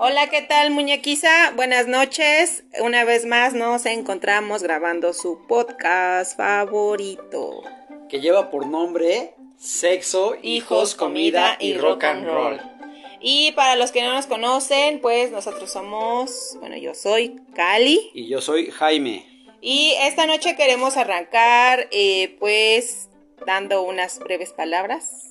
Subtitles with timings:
[0.00, 1.50] Hola, ¿qué tal, muñequiza?
[1.56, 2.62] Buenas noches.
[2.80, 7.64] Una vez más nos encontramos grabando su podcast favorito.
[8.08, 12.60] Que lleva por nombre Sexo, Hijos, comida y rock and roll.
[13.20, 18.12] Y para los que no nos conocen, pues nosotros somos, bueno, yo soy Cali.
[18.14, 19.26] Y yo soy Jaime.
[19.60, 23.08] Y esta noche queremos arrancar, eh, pues,
[23.44, 25.28] dando unas breves palabras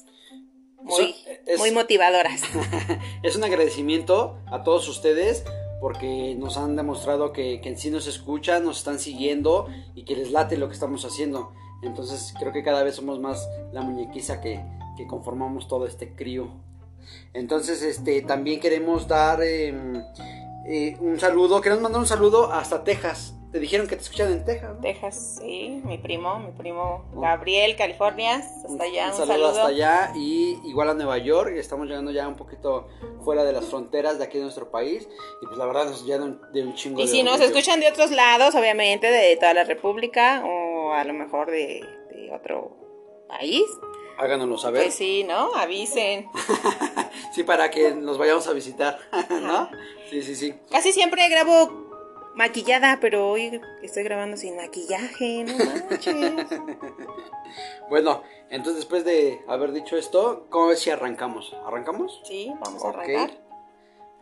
[0.87, 1.15] muy,
[1.45, 2.41] es- muy motivadoras.
[3.23, 5.43] Es un agradecimiento a todos ustedes
[5.81, 10.15] porque nos han demostrado que, que en sí nos escuchan, nos están siguiendo y que
[10.15, 11.51] les late lo que estamos haciendo.
[11.83, 14.63] Entonces creo que cada vez somos más la muñequiza que,
[14.97, 16.47] que conformamos todo este crío.
[17.33, 19.73] Entonces este también queremos dar eh,
[20.67, 23.33] eh, un saludo, queremos mandar un saludo hasta Texas.
[23.51, 24.81] Te dijeron que te escuchan en Texas, ¿no?
[24.81, 29.47] Texas, sí, mi primo, mi primo Gabriel, California, hasta allá, un, saludo, saludo.
[29.49, 31.53] hasta allá y igual a Nueva York.
[31.55, 32.89] Estamos llegando ya un poquito
[33.23, 35.07] fuera de las fronteras de aquí de nuestro país
[35.41, 37.87] y pues la verdad nos llenan de un chingo Y de si nos escuchan de
[37.87, 42.75] otros lados, obviamente de toda la República o a lo mejor de, de otro
[43.29, 43.63] país,
[44.17, 44.83] háganoslo saber.
[44.83, 45.53] pues sí, ¿no?
[45.55, 46.27] Avisen.
[47.33, 48.97] Sí, para que nos vayamos a visitar,
[49.29, 49.69] ¿no?
[50.09, 50.55] Sí, sí, sí.
[50.71, 51.86] Casi siempre grabo
[52.37, 56.15] maquillada, pero hoy estoy grabando sin maquillaje, no manches.
[57.89, 61.55] Bueno, entonces después de haber dicho esto, ¿cómo ves si arrancamos?
[61.65, 62.21] ¿Arrancamos?
[62.25, 63.41] Sí, vamos a arrancar.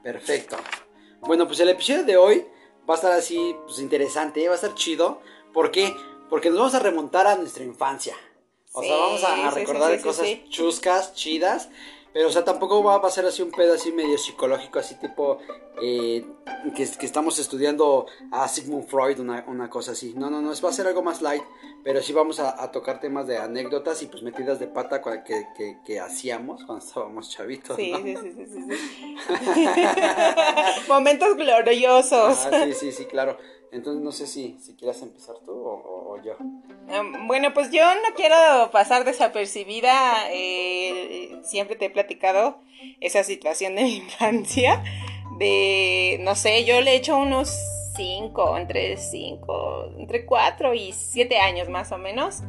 [0.04, 0.56] Perfecto.
[1.22, 2.48] Bueno, pues el episodio de hoy
[2.88, 5.22] va a estar así, pues interesante, va a estar chido.
[5.52, 5.94] ¿Por qué?
[6.30, 8.16] Porque nos vamos a remontar a nuestra infancia.
[8.72, 11.70] O sea, vamos a, recordar sí, sí, cosas chuscas, chidas.
[12.16, 14.96] Pero, o sea, tampoco va, va a ser así un pedo así medio psicológico, así
[14.96, 15.38] tipo
[15.82, 16.26] eh,
[16.74, 20.14] que, que estamos estudiando a Sigmund Freud, una, una cosa así.
[20.16, 21.44] No, no, no, es, va a ser algo más light.
[21.84, 25.46] Pero sí vamos a, a tocar temas de anécdotas y pues metidas de pata que,
[25.58, 27.76] que, que hacíamos cuando estábamos chavitos.
[27.76, 27.98] Sí, ¿no?
[27.98, 29.16] sí, sí, sí, sí, sí.
[30.88, 32.46] Momentos gloriosos.
[32.46, 33.38] Ah, sí, sí, sí, claro.
[33.72, 36.34] Entonces no sé si, si quieras empezar tú o, o- o yo.
[36.40, 38.36] Um, Bueno, pues yo no quiero
[38.72, 40.30] pasar desapercibida.
[40.32, 42.60] eh, siempre te he platicado
[43.02, 44.84] esa situación de mi infancia.
[45.38, 47.50] De, no sé, yo le he hecho unos
[47.98, 52.42] cinco, entre cinco, entre cuatro y siete años más o menos.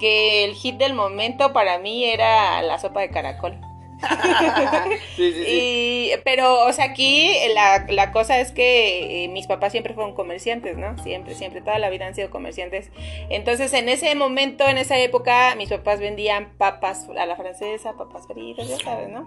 [0.00, 3.58] Que el hit del momento para mí era la sopa de caracol.
[5.16, 5.44] Sí, sí, sí.
[5.48, 10.14] Y, pero, o sea, aquí la, la cosa es que eh, mis papás siempre fueron
[10.14, 11.02] comerciantes, ¿no?
[11.02, 12.90] Siempre, siempre, toda la vida han sido comerciantes.
[13.30, 18.26] Entonces, en ese momento, en esa época, mis papás vendían papas a la francesa, papas
[18.26, 19.26] fritas, ya sabes, ¿no?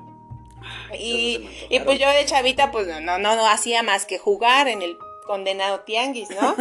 [0.94, 4.82] Y, y pues yo de chavita, pues no, no, no hacía más que jugar en
[4.82, 4.98] el
[5.30, 6.56] condenado tianguis, ¿no?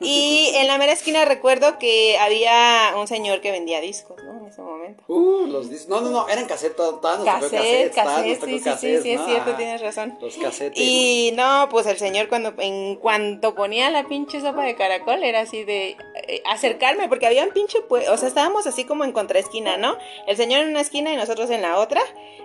[0.00, 4.40] y en la mera esquina recuerdo que había un señor que vendía discos, ¿no?
[4.40, 5.04] En ese momento.
[5.06, 9.24] Uh, los dis- No, no, no, eran tocó Cassette, cassette, sí, sí, sí, sí, es
[9.24, 10.18] cierto, tienes razón.
[10.20, 10.82] Los cassettes.
[10.82, 15.42] Y no, pues el señor cuando en cuanto ponía la pinche sopa de caracol era
[15.42, 15.96] así de
[16.26, 19.96] eh, acercarme porque había un pinche pues, o sea, estábamos así como en contraesquina, ¿no?
[20.26, 22.02] El señor en una esquina y nosotros en la otra.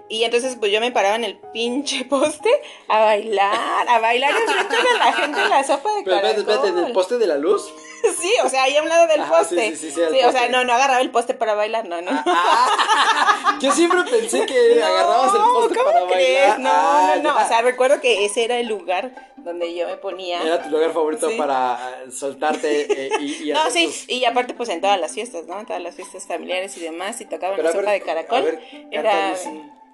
[0.07, 2.51] Y entonces pues yo me paraba en el pinche poste
[2.87, 6.39] a bailar, a bailar enfrente de la gente la sopa de Pero caracol.
[6.39, 7.73] espérate, espérate, en el poste de la luz.
[8.21, 9.75] Sí, o sea, ahí a un lado del Ajá, sí, poste.
[9.75, 10.49] sí, sí, sí, el o sea, poste.
[10.49, 12.11] no, no agarraba el poste para bailar, no, no.
[12.27, 16.39] Ah, yo siempre pensé que agarrabas el poste ¿cómo para crees?
[16.49, 16.59] bailar.
[16.59, 17.35] No, Ah, no, no.
[17.39, 17.45] ya.
[17.45, 20.39] O sea, recuerdo que ese era el lugar donde yo me ponía.
[20.43, 21.35] Era tu lugar favorito Sí.
[21.35, 24.99] para eh, soltarte eh, y, y No, hacer sí, tus- y aparte pues en todas
[24.99, 25.59] las fiestas, ¿no?
[25.59, 28.37] En todas las fiestas familiares y demás, y tocaban Pero la sopa ver, de caracol.
[28.37, 29.33] A ver, era...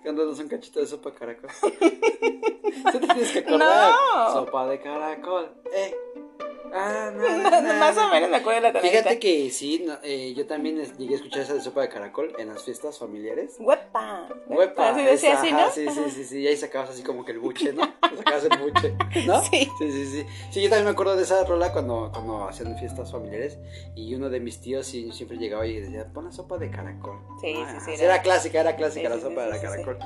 [0.03, 1.49] cántanos un- cántanos un cachito de sopa caracol.
[1.61, 3.91] Tú te tienes que acordar.
[4.13, 4.33] No.
[4.33, 5.49] Sopa de caracol.
[5.73, 5.95] Eh.
[6.73, 8.97] Ah, no, No, no, no, más o menos me acuerdo de la tonadita.
[8.99, 12.33] Fíjate que sí, no, eh, yo también llegué a escuchar esa de sopa de caracol
[12.37, 13.55] en las fiestas familiares.
[13.59, 14.27] Huepa.
[14.47, 15.71] Huepa, Así decía esa, así, ajá, ¿no?
[15.71, 17.81] Sí, sí, sí, sí, y ahí sacabas así como que el buche, ¿no?
[18.17, 18.95] Sacabas el buche,
[19.25, 19.41] ¿no?
[19.43, 19.69] Sí.
[19.79, 20.25] Sí, sí, sí.
[20.51, 23.57] Sí, yo también me acuerdo de esa rola cuando, cuando hacían fiestas familiares
[23.95, 27.19] y uno de mis tíos sí, siempre llegaba y decía, pon la sopa de caracol.
[27.41, 29.43] Sí, Ah, sí, sí, Era, era- clásica, era clásica Sí, la sí, sopa sí, de
[29.45, 29.61] sí, la sí.
[29.83, 29.99] caracol.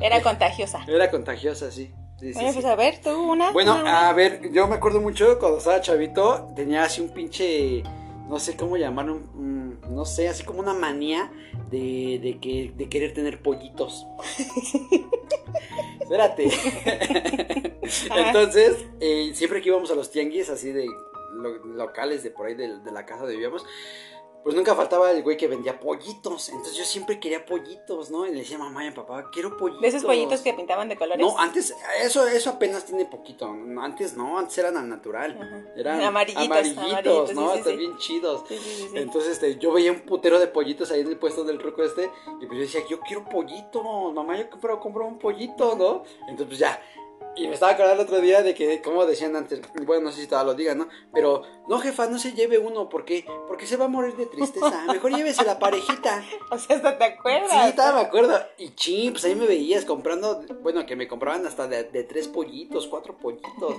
[0.00, 0.84] Era contagiosa.
[0.86, 1.92] Era contagiosa, sí.
[2.20, 2.54] Sí, Bueno, sí.
[2.54, 3.50] pues a ver, tú una.
[3.52, 7.82] Bueno, una, a ver, yo me acuerdo mucho cuando estaba chavito, tenía así un pinche,
[8.28, 11.32] no sé cómo llamarlo, un- no sé, así como una manía
[11.70, 14.06] de, de, que, de querer tener pollitos.
[16.00, 16.50] Espérate.
[18.16, 20.86] Entonces, eh, siempre que íbamos a los tianguis, así de
[21.32, 23.64] lo- locales de por ahí de, de la casa donde vivíamos,
[24.42, 26.48] pues nunca faltaba el güey que vendía pollitos.
[26.48, 28.26] Entonces yo siempre quería pollitos, ¿no?
[28.26, 29.82] Y le decía a mamá y a papá, quiero pollitos.
[29.82, 31.20] De esos pollitos que pintaban de colores.
[31.20, 33.46] No, antes, eso, eso apenas tiene poquito.
[33.80, 35.38] Antes no, antes eran al natural.
[35.40, 35.64] Ajá.
[35.76, 37.52] Eran Amarillitos, amarillitos, amarillitos, ¿no?
[37.52, 37.78] sí, Están sí.
[37.78, 38.44] bien chidos.
[38.48, 38.90] Sí.
[38.94, 42.10] Entonces, este, yo veía un putero de pollitos ahí en el puesto del truco este.
[42.40, 46.04] Y pues yo decía, yo quiero pollitos, mamá, yo compro, compro un pollito, ¿no?
[46.28, 46.80] Entonces, pues ya.
[47.36, 50.22] Y me estaba acordando el otro día de que, como decían antes, bueno, no sé
[50.22, 50.88] si todavía lo digan, ¿no?
[51.12, 54.84] Pero, no, jefa, no se lleve uno, porque porque se va a morir de tristeza.
[54.92, 56.24] Mejor llévese la parejita.
[56.50, 57.68] O sea, hasta te acuerdas.
[57.68, 58.40] Sí, todavía me acuerdo.
[58.58, 62.28] Y ching, pues ahí me veías comprando, bueno, que me compraban hasta de, de tres
[62.28, 63.76] pollitos, cuatro pollitos.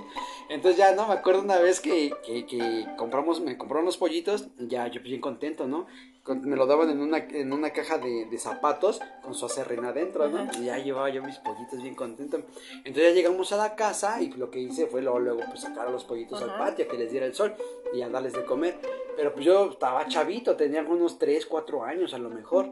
[0.48, 4.48] Entonces ya, no, me acuerdo una vez que, que, que compramos, me compraron los pollitos,
[4.58, 5.86] ya yo bien contento, ¿no?
[6.22, 9.84] Con- me lo daban en una, en una caja de, de zapatos con su acerrín
[9.84, 10.42] adentro, ¿no?
[10.42, 10.52] Ajá.
[10.60, 12.36] Y ya llevaba yo mis pollitos bien contento.
[12.84, 15.88] Entonces ya llegamos a la casa y lo que hice fue luego, luego pues sacar
[15.88, 17.54] a los pollitos al patio, que les diera el sol
[17.92, 18.78] y a darles de comer.
[19.16, 22.70] Pero pues yo estaba chavito, tenía unos 3, 4 años a lo mejor.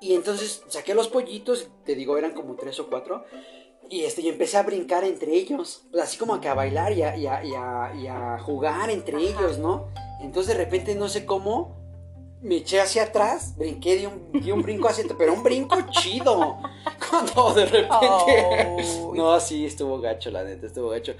[0.00, 3.24] Y entonces saqué los pollitos, te digo, eran como tres o cuatro.
[3.88, 7.02] Y este, y empecé a brincar entre ellos, pues así como que a bailar y
[7.02, 9.26] a, y a- y a- y a jugar entre Ajá.
[9.26, 9.88] ellos, ¿no?
[10.20, 11.76] Entonces de repente no sé cómo,
[12.42, 15.76] me eché hacia atrás, brinqué de un, di un brinco hacia atrás, pero un brinco
[15.90, 16.58] chido.
[17.10, 18.76] Cuando de repente...
[19.14, 21.14] No, sí, estuvo gacho, la neta, estuvo gacho.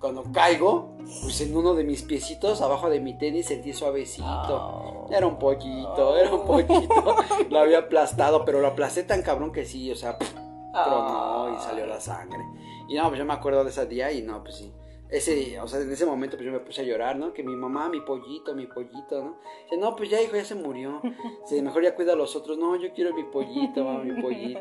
[0.00, 4.26] Cuando caigo, pues en uno de mis piecitos, abajo de mi tenis, sentí suavecito.
[4.26, 5.08] Oh.
[5.10, 7.16] Era un poquito, era un poquito.
[7.50, 10.32] Lo había aplastado, pero lo aplasté tan cabrón que sí, o sea, pff,
[10.72, 12.42] tronó y salió la sangre.
[12.88, 14.72] Y no, pues yo me acuerdo de ese día y no, pues sí.
[15.08, 17.32] Ese, o sea, en ese momento pues yo me puse a llorar, ¿no?
[17.32, 19.38] Que mi mamá, mi pollito, mi pollito, ¿no?
[19.64, 21.00] Dice, no, pues ya hijo, ya se murió.
[21.42, 22.58] Dice, mejor ya cuida a los otros.
[22.58, 24.60] No, yo quiero mi pollito, mamá, mi pollito.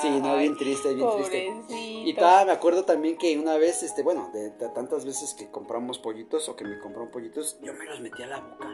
[0.00, 1.52] Sí, no, bien triste, bien triste.
[1.76, 5.50] Y tal, me acuerdo también que una vez, este, bueno, de, de tantas veces que
[5.50, 8.68] compramos pollitos o que me compraron pollitos, yo me los metí a la boca.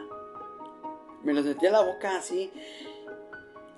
[1.23, 2.51] Me los metí a la boca así.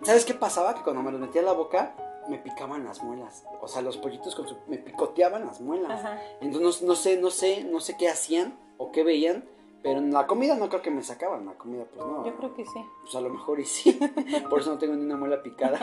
[0.04, 0.74] ¿Sabes qué pasaba?
[0.75, 1.95] Que cuando me los metí a la boca,
[2.30, 3.44] me picaban las muelas.
[3.62, 5.92] O sea, los pollitos con su- me picoteaban las muelas.
[5.92, 6.22] Ajá.
[6.42, 9.44] Entonces no, no sé, no sé, no sé qué hacían o qué veían.
[9.81, 12.26] Pero en la comida no creo que me sacaban, la comida pues no.
[12.26, 12.80] Yo creo que sí.
[13.02, 13.98] Pues a lo mejor y sí.
[14.50, 15.80] Por eso no tengo ni una muela picada.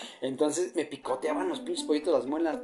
[0.20, 2.58] Entonces me picoteaban los pinches pollitos las muelas.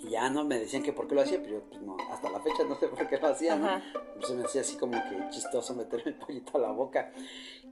[0.00, 2.28] Y ya no me decían que por qué lo hacía, pero yo pues no, hasta
[2.28, 3.68] la fecha no sé por qué lo hacía, ¿no?
[4.16, 7.10] Pues se me hacía así como que chistoso meterme el pollito a la boca.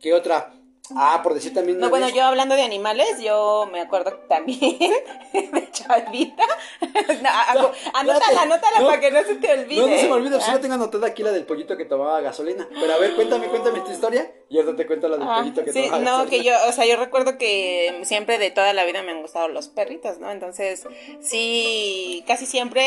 [0.01, 0.55] ¿Qué otra?
[0.97, 4.59] Ah, por decir también No, bueno, vez- yo hablando de animales, yo me acuerdo también
[5.33, 6.45] de Chavita.
[7.23, 8.87] No, anótala, anótala No.
[8.87, 9.81] para que no se te olvide.
[9.81, 10.53] No, no se me olvida, pues Ah.
[10.55, 12.67] yo tengo anotada aquí la del pollito que tomaba gasolina.
[12.81, 15.65] Pero a ver, cuéntame, cuéntame tu historia y ahorita te cuento la del Ah, pollito
[15.65, 16.31] que sí, tomaba no, gasolina.
[16.31, 19.49] que yo, o sea, yo recuerdo que siempre de toda la vida me han gustado
[19.49, 20.31] los perritos, ¿no?
[20.31, 20.87] Entonces,
[21.21, 22.83] sí, casi siempre,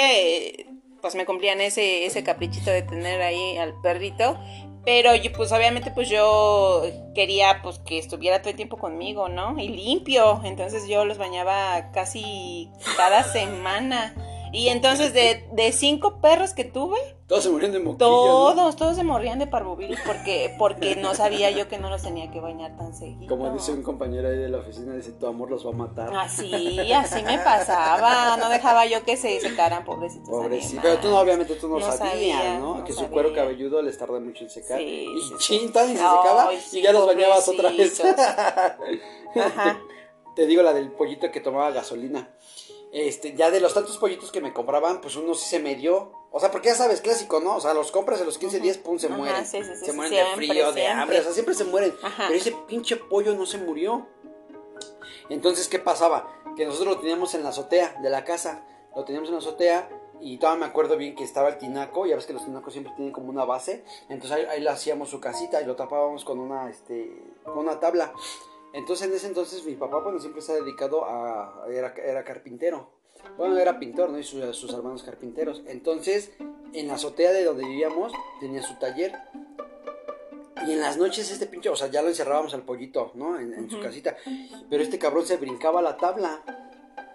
[0.59, 0.67] eh,
[1.01, 4.37] pues me cumplían ese, ese caprichito de tener ahí al perrito.
[4.85, 6.83] Pero yo, pues obviamente, pues yo
[7.15, 9.57] quería, pues que estuviera todo el tiempo conmigo, ¿no?
[9.57, 10.41] Y limpio.
[10.43, 14.13] Entonces yo los bañaba casi cada semana.
[14.53, 16.97] Y entonces de, de cinco perros que tuve,
[17.27, 18.07] Todos se murieron de moquillo.
[18.07, 18.53] ¿no?
[18.53, 22.29] todos, todos se morían de parvovirus porque, porque no sabía yo que no los tenía
[22.29, 23.27] que bañar tan seguido.
[23.27, 26.15] Como dice un compañero ahí de la oficina, dice, tu amor los va a matar.
[26.15, 28.37] Así, así me pasaba.
[28.37, 30.29] No dejaba yo que se secaran, pobrecitos.
[30.29, 30.81] Pobrecito.
[30.83, 32.77] Pero tú no, obviamente tú no, No sabías, sabía, ¿no?
[32.77, 34.77] no que su cuero cabelludo les tarda mucho en secar.
[34.77, 37.99] Sí, y sí, chintan y se secaba sí, y ya los bañabas otra vez.
[39.35, 39.79] Ajá.
[40.35, 42.29] Te digo la del pollito que tomaba gasolina.
[42.93, 46.11] Este, ya de los tantos pollitos que me compraban, pues uno sí se me dio.
[46.31, 47.55] O sea, porque ya sabes, clásico, ¿no?
[47.55, 49.45] O sea, los compras a los 15 días, pum, se Ajá, mueren.
[49.45, 51.95] sí, sí, sí, se mueren siempre, de frío, de hambre, o sea, siempre se mueren.
[52.03, 52.25] Ajá.
[52.27, 54.07] Pero ese pinche pollo no se murió.
[55.29, 56.27] Entonces, ¿qué pasaba?
[56.55, 58.63] Que nosotros lo teníamos en la azotea de la casa.
[58.95, 59.89] Lo teníamos en la azotea
[60.21, 62.05] y todavía me acuerdo bien que estaba el tinaco.
[62.05, 63.83] Ya ves que los tinacos siempre tienen como una base.
[64.09, 67.11] Entonces ahí, ahí le hacíamos su casita y lo tapábamos con una, este,
[67.43, 68.13] con una tabla.
[68.73, 71.65] Entonces en ese entonces mi papá, bueno, siempre se ha dedicado a...
[71.69, 72.89] Era, era carpintero.
[73.37, 74.19] Bueno, era pintor, ¿no?
[74.19, 75.63] Y sus, sus hermanos carpinteros.
[75.67, 76.31] Entonces,
[76.73, 79.13] en la azotea de donde vivíamos, tenía su taller.
[80.67, 83.39] Y en las noches este pinche, o sea, ya lo encerrábamos al pollito, ¿no?
[83.39, 84.15] En, en su casita.
[84.69, 86.41] Pero este cabrón se brincaba la tabla.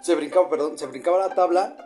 [0.00, 1.76] Se brincaba, perdón, se brincaba la tabla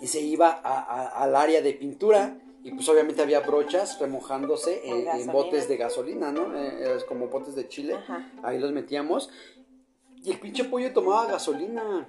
[0.00, 2.36] y se iba a- a- al área de pintura.
[2.68, 6.54] Y pues obviamente había brochas remojándose Con en, botes de gasolina, ¿no?
[6.54, 7.94] Eh, como botes de chile.
[7.94, 8.30] Ajá.
[8.42, 9.30] Ahí los metíamos.
[10.22, 12.06] Y el pinche pollo tomaba gasolina.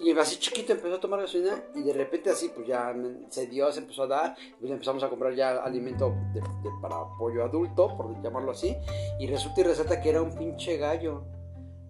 [0.00, 1.62] Y así chiquito empezó a tomar gasolina.
[1.76, 2.92] Y de repente así, pues ya
[3.28, 4.36] se dio, se empezó a dar.
[4.58, 8.74] Pues empezamos a comprar ya alimento de- de- para pollo adulto, por llamarlo así.
[9.20, 11.22] Y resulta y resalta que era un pinche gallo.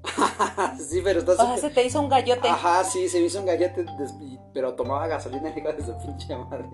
[0.78, 2.48] sí, pero está O sea, se te hizo un gallote.
[2.48, 3.46] Ajá, sí, se me hizo un
[4.20, 6.64] y- pero tomaba gasolina hijo de su pinche madre.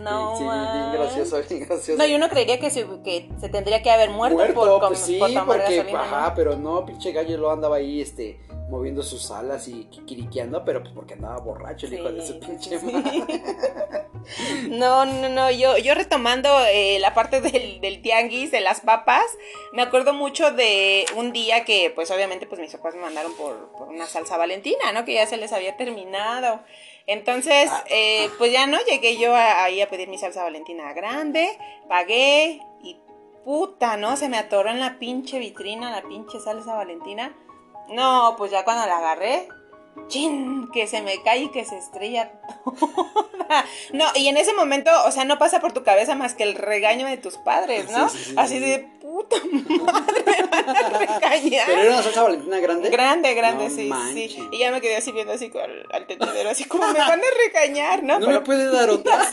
[0.00, 1.96] No, sí, bien gracioso, bien gracioso.
[2.02, 4.98] No, yo no creería que se, que se tendría que haber muerto, Muerto, por, pues
[4.98, 6.02] sí, por tomar porque, gasolina.
[6.02, 6.34] ajá, ¿no?
[6.34, 10.92] pero no, pinche gallo lo andaba ahí, este, moviendo sus alas y kikiriqueando, pero pues
[10.92, 12.86] porque andaba borracho el hijo de su Sí, pinche sí.
[12.86, 13.24] madre.
[14.68, 19.24] No, no, no, yo, yo retomando eh, la parte del, del tianguis, de las papas,
[19.72, 23.70] me acuerdo mucho de un día que, pues obviamente, pues mis papás me mandaron por,
[23.72, 25.04] por una salsa valentina, ¿no?
[25.06, 26.60] Que ya se les había terminado.
[27.08, 27.84] Entonces, Ah.
[27.90, 32.60] eh, pues ya no, llegué yo a- ahí a pedir mi salsa valentina grande, pagué
[32.82, 32.96] y
[33.44, 34.16] puta, ¿no?
[34.16, 37.34] Se me atoró en la pinche vitrina la pinche salsa valentina.
[37.88, 39.48] No, pues ya cuando la agarré,
[40.08, 42.30] chin, que se me cae y que se estrella
[42.64, 43.64] toda.
[43.94, 46.54] No, y en ese momento, o sea, no pasa por tu cabeza más que el
[46.54, 48.10] regaño de tus padres, ¿no?
[48.10, 49.36] Sí, sí, sí, Así sí, de puta
[49.82, 50.47] madre, a
[50.98, 51.66] regañar.
[51.66, 52.90] Pero era una salsa valentina grande.
[52.90, 53.90] Grande, grande, No sí,
[54.28, 54.48] sí.
[54.52, 57.24] Y ya me quedé así viendo así al, al tendedero, así como me van a
[57.46, 58.18] regañar, ¿no?
[58.18, 59.18] No Pero me puede dar otra.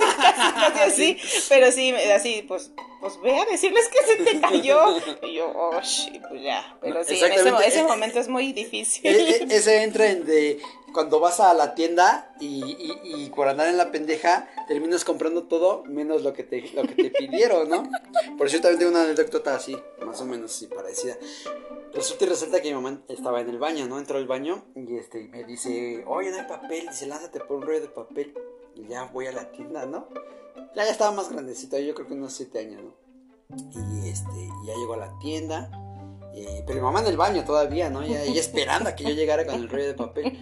[0.76, 1.18] casi así,
[1.50, 4.98] pero sí, así, pues, pues ve a decirles que se te cayó.
[5.24, 6.76] Y yo, oh, sí, pues ya.
[6.82, 9.06] Pero No, sí, en ese, ese Eh, momento es muy difícil.
[9.06, 10.60] E- e- ese entra en de
[10.96, 12.64] cuando vas a la tienda y,
[13.04, 16.96] y- por andar en la pendeja terminas comprando todo menos lo que te, lo que
[16.96, 17.84] te pidieron, ¿no?
[18.38, 21.18] Por eso yo también tengo una anécdota así, más o menos así parecida.
[21.94, 24.00] Resulta y resalta que mi mamá estaba en el baño, ¿no?
[24.00, 27.64] Entró al baño y este me dice, oye, no hay papel, dice, lánzate por un
[27.64, 28.34] rollo de papel.
[28.76, 30.08] Y ya voy a la tienda, ¿no?
[30.76, 32.94] Ya, ya estaba más grandecito, yo creo que unos 7 años, ¿no?
[34.02, 35.70] Y este, ya llegó a la tienda.
[36.36, 38.04] Eh, pero mi mamá en el baño todavía, ¿no?
[38.06, 40.38] Ya, ella esperando a que yo llegara con el rollo de papel.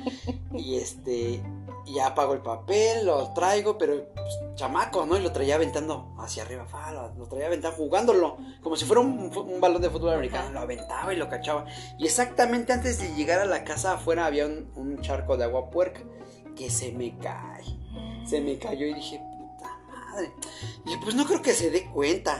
[0.55, 1.43] Y este,
[1.85, 5.17] ya pago el papel, lo traigo, pero pues, chamaco, ¿no?
[5.17, 9.59] Y lo traía aventando hacia arriba, fa, lo, traía aventando, jugándolo, como si fuera un,
[9.59, 10.51] balón de fútbol americano.
[10.51, 11.65] Lo aventaba y lo cachaba.
[11.99, 15.69] Y exactamente antes de llegar a la casa afuera había un, un charco de agua
[15.69, 16.01] puerca
[16.55, 17.63] que se me cae.
[18.25, 19.21] Se me cayó y dije,
[20.85, 22.39] Y pues no creo que se dé cuenta.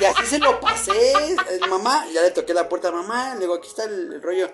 [0.00, 1.12] Y, así se lo pasé.
[1.68, 3.34] mamá, ya le toqué la puerta a mamá.
[3.34, 4.50] Le digo, aquí está el, rollo.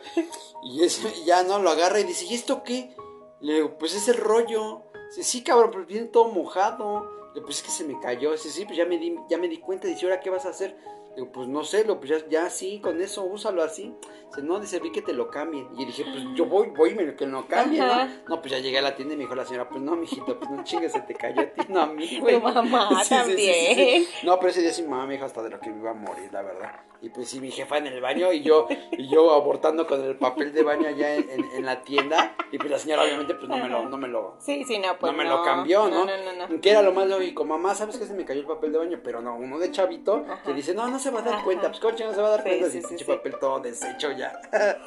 [0.65, 2.95] Y y ya no lo agarra y dice, ¿y esto qué?
[3.41, 4.83] Le digo, pues es el rollo.
[5.09, 7.03] Dice, sí, cabrón, pero viene todo mojado.
[7.29, 8.33] Le digo, pues es que se me cayó.
[8.33, 9.89] Dice, sí, pues ya me di, ya me di cuenta.
[9.89, 10.77] Dice, ¿ahora qué vas a hacer?
[11.14, 13.95] Digo, pues no sé, lo, pues ya, ya sí, con eso, úsalo así.
[14.28, 15.69] Dice, no, dice, vi que te lo cambien.
[15.76, 18.09] Y dije, pues yo voy, voy me que lo cambien, ¿no?
[18.28, 20.38] No, pues ya llegué a la tienda y me dijo la señora, pues no, mijito,
[20.38, 22.37] pues no chingues, se te cayó a ti, no a mí, güey.
[22.37, 23.66] Tu mamá Sí, sí, sí, sí, sí.
[23.76, 24.07] también.
[24.23, 25.95] No, pero ese día sí mamá me dijo hasta de lo que me iba a
[25.95, 26.81] morir, la verdad.
[27.02, 30.16] Y pues sí, mi jefa en el baño y yo, y yo abortando con el
[30.16, 32.37] papel de baño allá en, en- en la tienda.
[32.52, 34.97] Y pues la señora obviamente pues no me lo, no me lo, Sí, sí, no,
[34.99, 36.04] pues no me lo cambió, ¿no?
[36.04, 36.47] No, no, no.
[36.49, 36.61] no.
[36.61, 39.00] Que era lo más lógico, mamá, ¿sabes que se me cayó el papel de baño?
[39.02, 41.44] Pero no, uno de chavito que dice, no, no se va a dar Ajá.
[41.44, 43.61] cuenta, pues coche no se va a dar Sí, cuenta sí, si sí, papel todo
[43.61, 44.40] deshecho ya.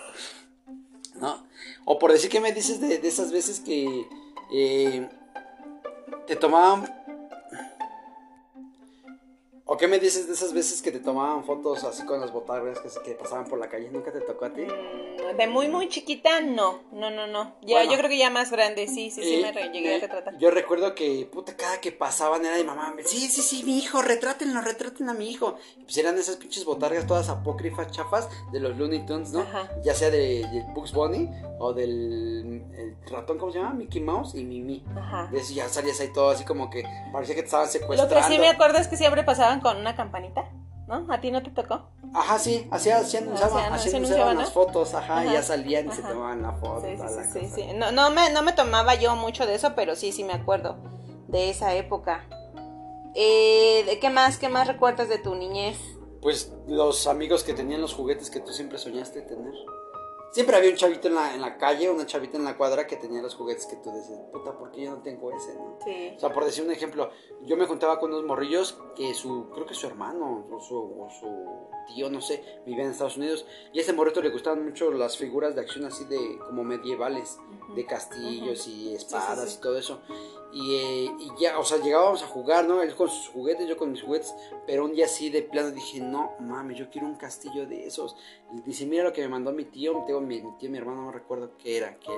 [1.15, 1.45] ¿No?
[1.86, 4.05] O por decir que me dices de, de esas veces que
[4.53, 5.10] eh,
[6.27, 7.05] te tomaban...
[9.67, 12.77] ¿O qué me dices de esas veces que te tomaban fotos así con las botargas
[12.79, 13.89] que, que pasaban por la calle?
[13.91, 14.62] ¿Nunca te tocó a ti?
[14.62, 16.81] Mm, De muy, muy chiquita, no.
[16.91, 17.55] No, no, no.
[17.63, 17.91] Ya, Bueno.
[17.91, 20.38] yo creo que ya más grande, sí, sí, sí, Eh, me re- llegué a retratar.
[20.38, 22.93] Yo recuerdo que, puta, cada que pasaban era de mamá.
[23.05, 25.55] Sí, sí, sí, mi hijo, retrátenlo, retraten a mi hijo.
[25.84, 29.39] Pues eran esas pinches botargas todas apócrifas, chafas de los Looney Tunes, ¿no?
[29.39, 29.72] Ajá.
[29.84, 33.74] Ya sea de, de Bugs Bunny o del el ratón, ¿cómo se llama?
[33.74, 34.84] Mickey Mouse y Mimi.
[34.95, 35.27] Ajá.
[35.31, 38.15] De eso ya salías ahí todo así como que parecía que te estaban Lo secuestrando.
[38.15, 40.50] que sí me acuerdo es que siempre pasaban con una campanita,
[40.88, 41.06] ¿no?
[41.12, 41.90] ¿A ti no te tocó?
[42.14, 46.42] Ajá, sí, así, así anunciaban, así las fotos, ajá, y ya salían y se tomaban
[46.42, 46.86] la foto.
[46.86, 47.68] Sí, sí, sí.
[47.76, 50.78] No, no, me, no me tomaba yo mucho de eso, pero sí, sí me acuerdo
[51.28, 52.26] de esa época.
[53.16, 55.78] Eh, ¿de ¿Qué más, qué más recuerdas de tu niñez?
[56.22, 59.54] Pues los amigos que tenían los juguetes que tú siempre soñaste tener.
[60.36, 62.98] Siempre había un chavito en la, en la calle, una chavita en la cuadra que
[62.98, 65.54] tenía los juguetes que tú decías, puta, ¿por qué yo no tengo ese?
[65.54, 65.77] no?".
[65.82, 66.12] Sí.
[66.18, 67.10] O sea, por decir un ejemplo,
[67.44, 71.10] yo me juntaba con unos morrillos que su, creo que su hermano o su, o
[71.10, 73.46] su tío, no sé, vivía en Estados Unidos.
[73.72, 77.38] Y a ese morrito le gustaban mucho las figuras de acción así de como medievales,
[77.74, 79.58] de castillos y espadas Sí, sí, sí.
[79.58, 80.01] y todo eso.
[80.58, 82.82] Y, eh, y ya, o sea, llegábamos a jugar, ¿no?
[82.82, 84.34] Él con sus juguetes, yo con mis juguetes.
[84.66, 88.16] Pero un día así de plano dije, no mames, yo quiero un castillo de esos.
[88.54, 91.12] Y dice, mira lo que me mandó mi tío, tengo mi, tío, mi hermano, no
[91.12, 92.14] recuerdo qué era, qué,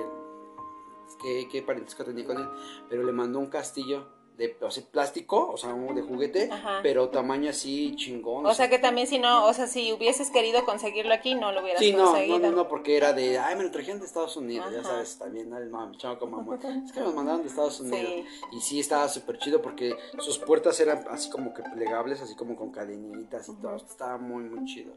[1.20, 2.48] qué, qué parentesco tenía con él.
[2.88, 4.06] Pero le mandó un castillo
[4.38, 6.78] de o sea, plástico, o sea, de juguete, Ajá.
[6.82, 8.46] pero tamaño así chingón.
[8.46, 11.60] O sea que también si no, o sea, si hubieses querido conseguirlo aquí, no lo
[11.60, 12.38] hubieras Sí, no, conseguido.
[12.38, 15.18] no, no, no, porque era de, ay, me lo trajeron de Estados Unidos, ya sabes,
[15.18, 16.56] también, el mami, chavo como mamá.
[16.86, 17.98] Es que me lo mandaron de Estados Unidos.
[18.00, 18.24] Sí.
[18.52, 22.54] Y sí, estaba súper chido porque sus puertas eran así como que plegables, así como
[22.54, 23.74] con cadenitas y todo.
[23.74, 24.92] Estaba muy, muy chido.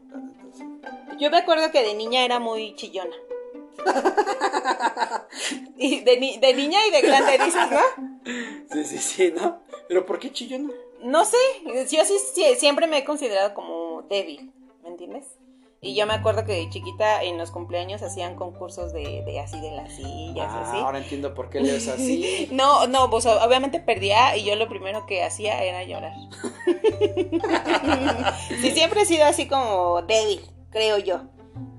[1.18, 3.14] Yo me acuerdo que de niña era muy chillona.
[5.76, 7.80] y de, ni- de niña y de grande dices, ¿no?
[8.72, 9.60] Sí, sí, sí, ¿no?
[9.88, 10.70] Pero ¿por qué chillona?
[11.02, 11.36] No sé,
[11.90, 14.52] yo sí, sí, siempre me he considerado como débil,
[14.82, 15.26] ¿me entiendes?
[15.84, 19.60] Y yo me acuerdo que de chiquita en los cumpleaños hacían concursos de, de así
[19.60, 20.76] de las sillas, Ah, así.
[20.76, 22.46] ahora entiendo por qué le es así.
[22.52, 26.12] No, no, pues obviamente perdía y yo lo primero que hacía era llorar.
[28.60, 31.22] sí, siempre he sido así como débil, creo yo.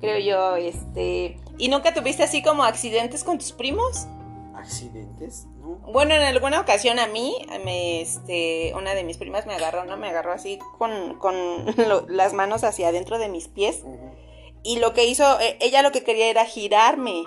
[0.01, 1.39] Creo yo, este.
[1.57, 4.07] ¿Y nunca tuviste así como accidentes con tus primos?
[4.55, 5.45] ¿Accidentes?
[5.60, 5.75] No.
[5.91, 9.98] Bueno, en alguna ocasión a mí, me, este, una de mis primas me agarró, ¿no?
[9.98, 11.36] Me agarró así con, con
[11.88, 13.83] lo- las manos hacia adentro de mis pies.
[14.65, 17.24] Y lo que hizo, eh, ella lo que quería era girarme,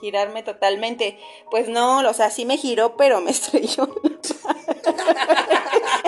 [0.00, 1.18] girarme totalmente.
[1.50, 3.88] Pues no, o sea, sí me giró, pero me estrelló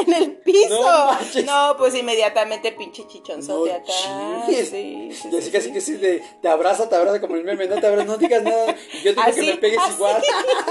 [0.07, 0.80] en el piso.
[0.80, 1.45] No manches.
[1.45, 4.47] No, pues inmediatamente pinche chichonzote No acá.
[4.47, 7.45] Sí, sí, Y así sí, casi que sí, de, te abraza, te abraza como el
[7.45, 8.75] meme, no te abrazas, no digas nada.
[9.04, 9.95] Yo digo que me pegues así.
[9.95, 10.23] igual.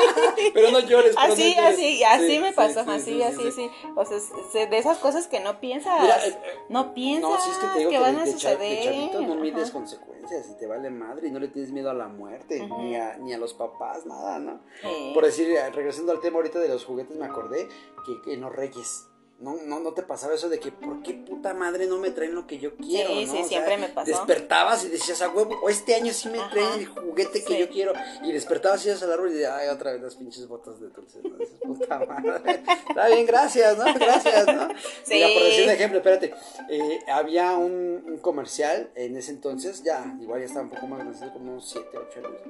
[0.54, 3.70] pero no llores, Así, no así, así Sí, me pasó, sí, así, sí, así, sí.
[3.96, 6.02] O sea, de esas cosas que no piensas.
[6.02, 6.38] Mira, eh,
[6.70, 8.84] no piensas No, si es que te digo que, que, van a suceder.
[8.84, 12.08] chavito no mides consecuencias y te vale madre y no le tienes miedo a la
[12.08, 14.62] muerte, ni, a, ni a los papás, nada, ¿no?
[14.82, 15.12] Sí.
[15.14, 17.68] Por decir, eh, regresando al tema ahorita de los juguetes, me acordé
[18.06, 19.08] que, que en los Reyes.
[19.40, 22.36] No, no, no te pasaba eso de que, ¿por qué puta madre no me traen
[22.36, 23.10] lo que yo quiero?
[23.12, 23.32] Sí, ¿no?
[23.32, 24.12] sí, O sea, siempre me pasó.
[24.12, 26.50] Despertabas y decías, a huevo, o este año sí me Ajá.
[26.52, 27.58] traen el juguete que Sí.
[27.60, 27.94] yo quiero.
[28.22, 30.90] Y despertabas y ibas al árbol y decías, ay, otra vez las pinches botas de
[30.90, 31.24] dulces.
[31.24, 31.38] ¿no?
[31.38, 32.64] Dices, puta madre.
[32.90, 33.86] Está bien, gracias, ¿no?
[33.94, 34.68] Gracias, ¿no?
[35.04, 35.14] Sí.
[35.14, 36.34] Mira, por decir un ejemplo, espérate.
[36.70, 41.00] eh, había un, un comercial en ese entonces, ya, igual ya estaba un poco más
[41.00, 42.42] grande, como unos 7, 8 años.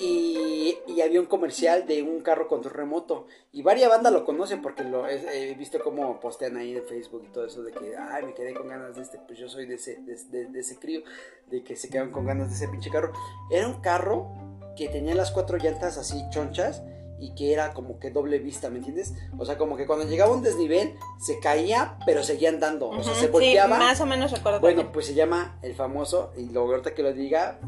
[0.00, 3.26] Y, y había un comercial de un carro control remoto.
[3.52, 7.24] Y varias bandas lo conocen porque lo he, he visto como postean ahí en Facebook
[7.26, 9.18] y todo eso de que, ay, me quedé con ganas de este.
[9.26, 11.00] Pues yo soy de ese, de, de- de ese crío,
[11.46, 13.12] de que se quedan con ganas de ese pinche carro.
[13.50, 14.28] Era un carro
[14.76, 16.82] que tenía las cuatro llantas así chonchas
[17.18, 19.14] y que era como que doble vista, ¿me entiendes?
[19.38, 22.90] O sea, como que cuando llegaba a un desnivel se caía, pero seguía andando.
[22.90, 23.76] O sea, se volteaba.
[23.76, 24.92] Sí, más o menos recuerdo Bueno, también.
[24.92, 27.58] pues se llama el famoso, y luego ahorita que lo diga,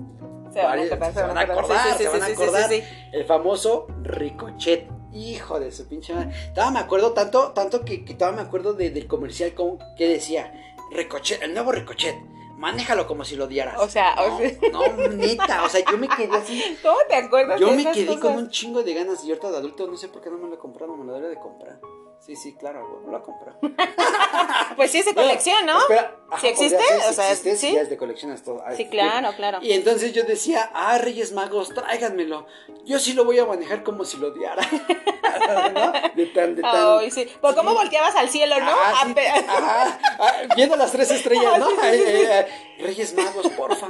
[0.52, 2.70] se van a acordar, se van a acordar, se van a acordar.
[3.12, 4.88] el famoso Ricochet.
[5.12, 6.32] Hijo de su pinche madre.
[6.54, 10.06] Todavía me acuerdo tanto, tanto que, que todavía me acuerdo de- del comercial como que
[10.06, 10.52] decía,
[10.92, 12.14] Ricochet, el nuevo Ricochet.
[12.58, 13.78] Manéjalo como si lo odiaras.
[13.80, 16.62] O sea, no, o sea- no, neta, o sea, yo me quedé así.
[16.82, 18.20] ¿Cómo te acuerdas Yo de me esas quedé cosas?
[18.22, 20.48] con un chingo de ganas y ahorita de adulto no sé por qué no me
[20.48, 21.80] lo he comprado, me lo debería de comprar.
[22.20, 23.58] Sí, sí, claro, güey, me lo he comprado.
[24.76, 25.78] Pues sí, es de colección, ¿no?
[25.80, 26.76] Espera, ajá, ¿Sí existe?
[26.76, 27.66] O si sea, existe, ¿sí?
[27.68, 28.62] si ya es de colección esto.
[28.64, 29.58] ah, Sí, claro, claro.
[29.62, 32.46] Y entonces yo decía, ah, Reyes Magos, tráiganmelo.
[32.84, 34.62] Yo sí lo voy a manejar como si lo odiara.
[35.74, 35.92] ¿No?
[36.14, 36.98] De tan, de tan.
[37.00, 37.28] Ay, sí.
[37.40, 38.70] Pues cómo volteabas al cielo, ¿no?
[38.70, 41.70] Ah, sí, A pe- ajá, ah, viendo las tres estrellas, Ah, ¿no?
[41.70, 42.82] sí, sí, sí, sí.
[42.84, 43.88] Reyes Magos, porfa.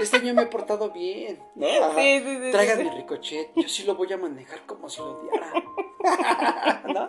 [0.00, 1.38] Este año me he portado bien.
[1.54, 1.66] ¿no?
[1.94, 3.50] Sí, sí, sí, Tráiganme sí, Ricochet.
[3.56, 5.52] Yo sí lo voy a manejar como si lo odiara.
[6.94, 7.08] ¿No?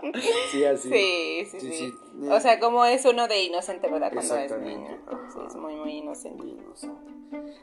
[0.52, 0.90] Sí, así.
[0.90, 1.94] Sí, sí, Sí, sí, sí.
[2.30, 4.12] O sea, como es uno de inocente, ¿verdad?
[4.14, 4.98] Cuando es niño.
[5.34, 6.44] Sí, es muy, muy inocente.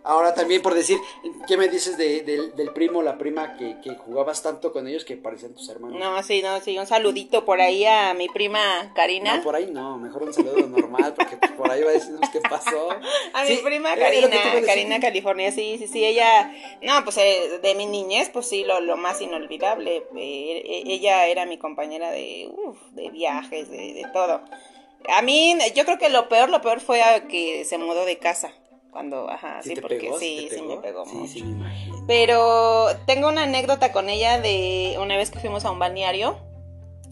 [0.02, 0.98] Ahora también por decir,
[1.46, 5.04] ¿qué me dices de- del- del primo la prima que, que jugabas tanto con ellos
[5.04, 5.98] que parecían tus hermanos?
[5.98, 6.78] No, sí, no, sí.
[6.78, 9.36] Un saludito por ahí a mi prima Karina.
[9.36, 12.40] No, por ahí no, mejor un saludo normal, porque por ahí va a decirnos qué
[12.40, 12.88] pasó.
[13.34, 14.30] A Sí, mi prima Karina.
[14.64, 16.50] Karina California, sí, sí, sí, ella,
[16.82, 21.26] no, pues eh, de mi niñez, pues sí, lo, lo más inolvidable, eh, eh, ella
[21.26, 24.40] era mi compañera de, uf, de viajes, de, de todo.
[25.08, 28.18] A mí, yo creo que lo peor, lo peor fue a que se mudó de
[28.18, 28.52] casa,
[28.90, 30.18] cuando, ajá, sí, te porque pegó?
[30.18, 31.32] sí, sí me pegó Sí, mucho.
[31.32, 31.72] sí, me.
[32.06, 36.38] Pero tengo una anécdota con ella de una vez que fuimos a un balneario,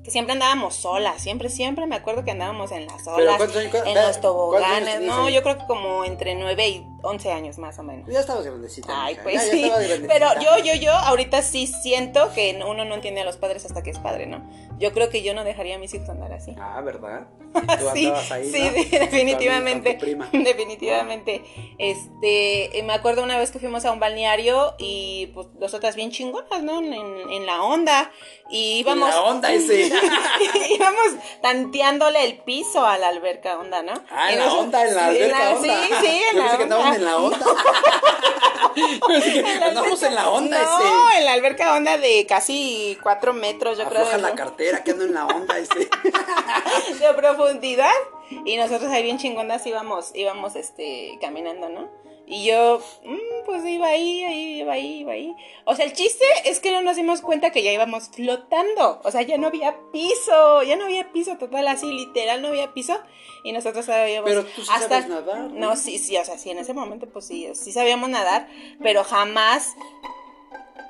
[0.05, 3.75] que siempre andábamos solas, siempre, siempre me acuerdo que andábamos en las olas, ¿cuántos años-
[3.75, 7.59] en los ¿cuántos años toboganes, no, yo creo que como entre 9 y 11 años
[7.59, 8.09] más o menos.
[8.09, 8.89] Ya estabas grandecita.
[8.91, 9.73] Ay, mija, pues ya- sí,
[10.09, 13.83] pero yo, yo, yo ahorita sí siento que uno no entiende a los padres hasta
[13.83, 14.49] que es padre, ¿no?
[14.79, 16.55] Yo creo que yo no dejaría a mis hijos andar así.
[16.61, 17.27] Ah, ¿verdad?
[17.55, 17.61] Tú
[17.95, 18.73] Sí, andabas ahí, sí, ¿no?
[18.73, 19.99] de- definitivamente.
[20.33, 21.43] Definitivamente.
[21.79, 26.11] Este, eh, me acuerdo una vez que fuimos a un balneario y pues nosotras bien
[26.11, 26.81] chingonas, ¿no?
[26.81, 28.11] En, en la onda.
[28.51, 29.09] Y íbamos.
[29.09, 29.91] La onda ese.
[30.71, 33.93] íbamos tanteándole el piso a la alberca onda, ¿no?
[34.11, 35.63] Ah, en la onda, en la sí, alberca onda.
[35.63, 36.96] Sí, sí, en la onda.
[36.97, 37.39] En la onda.
[39.67, 41.19] Andamos en la onda no, ese.
[41.19, 44.03] en la alberca onda de casi cuatro metros, yo creo.
[44.03, 45.79] Afloja de- la cartera, que ando en la onda ese.
[47.01, 47.91] de profundidad
[48.45, 51.89] y nosotros ahí bien chingonas íbamos íbamos este caminando no
[52.27, 55.35] y yo mm, pues iba ahí ahí iba ahí iba ahí
[55.65, 59.11] o sea el chiste es que no nos dimos cuenta que ya íbamos flotando o
[59.11, 62.99] sea ya no había piso ya no había piso total así literal no había piso
[63.45, 65.69] y nosotros sabíamos Pero tú sí sabes nadar, ¿no?
[65.71, 68.49] no sí sí o sea sí en ese momento pues sí sí sabíamos nadar
[68.83, 69.75] pero jamás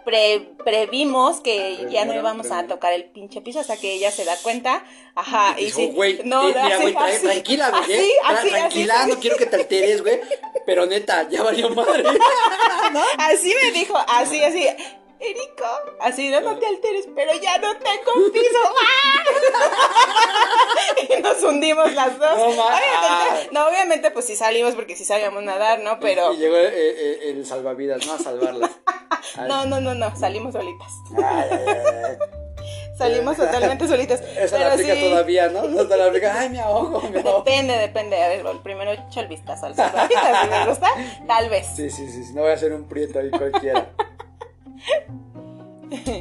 [0.06, 4.10] pre- previmos que ya no Previeron, íbamos a tocar el pinche piso hasta que ella
[4.12, 4.84] se da cuenta.
[5.16, 5.86] Ajá, y, Dijo, sí.
[5.88, 7.82] güey, no, eh, mira, güey, tranquila, güey.
[7.82, 10.20] así, eh, así, tranquila, así, no quiero que te alteres, güey.
[10.66, 12.04] Pero neta, ya valió madre.
[13.18, 14.68] Así me dijo, así, así.
[15.18, 15.64] Erico,
[15.98, 18.58] así no, no te alteres, pero ya no tengo piso.
[21.18, 22.36] y nos hundimos las dos.
[22.36, 25.98] No, obviamente, no, obviamente, pues sí salimos porque sí sabíamos nadar, ¿no?
[26.00, 26.34] Pero.
[26.34, 28.12] Y llegó eh, eh, el salvavidas, ¿no?
[28.12, 28.70] A salvarlas.
[29.48, 30.92] No, no, no, no, salimos solitas.
[31.16, 31.64] Ay, ay,
[32.04, 32.45] ay.
[32.96, 34.20] Salimos totalmente solitas.
[34.34, 35.64] La Pero aplica sí, todavía, ¿no?
[35.80, 37.44] Esa la aplica, ay, me ahogo, me ahogo.
[37.44, 38.22] Depende, depende.
[38.22, 40.88] A ver, primero echo el vistazo al salvavidas, si me gusta,
[41.26, 41.66] tal vez.
[41.74, 43.90] Sí, sí, sí, no voy a hacer un prieto ahí cualquiera.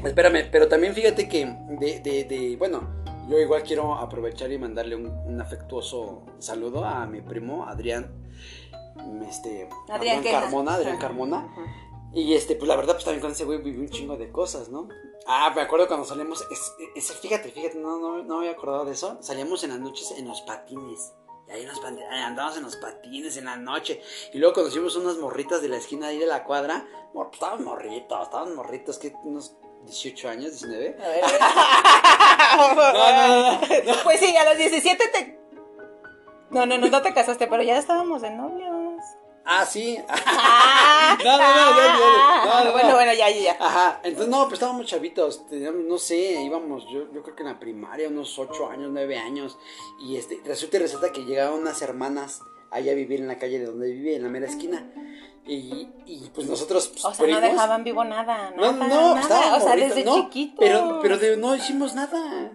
[0.04, 2.88] Espérame, pero también fíjate que de, de, de, bueno,
[3.28, 8.12] yo igual quiero aprovechar y mandarle un, un afectuoso saludo a mi primo Adrián,
[9.28, 10.24] este, Adrián.
[10.24, 10.98] Carmona, Adrián.
[10.98, 11.48] Carmona.
[12.16, 14.70] Y este, pues la verdad, pues también con ese güey viví un chingo de cosas,
[14.70, 14.88] ¿no?
[15.28, 18.86] Ah, me acuerdo cuando salimos, es, es- fíjate, fíjate, no, no, no me había acordado
[18.86, 19.18] de eso.
[19.22, 21.14] Salíamos en las noches en los patines.
[21.48, 24.02] Y ahí nos andábamos en los patines en la noche.
[24.34, 26.88] Y luego conocimos unas morritas de la esquina ahí de la cuadra.
[27.14, 30.98] Mor- pues, estaban morritos, estaban morritos, que unos 18 años, 19.
[31.04, 31.24] A ver.
[32.58, 35.40] No, no, no, Pues sí, a los 17 te.
[36.50, 38.85] No, no, no, no te casaste, pero ya estábamos de novios.
[39.46, 39.98] Ah, sí.
[40.10, 42.46] Ah, No, no, no, ya, ya, ya.
[42.46, 42.96] No, no, Bueno, no.
[42.96, 43.58] bueno, ya, ya, ya.
[43.60, 47.50] Ajá, entonces no, pues estábamos chavitos, teníamos, no sé, íbamos, yo, yo creo que en
[47.50, 49.58] la primaria, unos 8 años, 9 años,
[50.00, 53.60] y este, resulta y resulta que llegaban unas hermanas allá a vivir en la calle
[53.60, 54.90] de donde vivía, en la mera esquina,
[55.46, 59.22] y, y pues nosotros, pues, O sea, no dejaban vivo nada, no, nada, no, nada.
[59.22, 60.56] estábamos O sea, desde no, chiquito.
[60.60, 62.52] pero, pero de- no hicimos nada,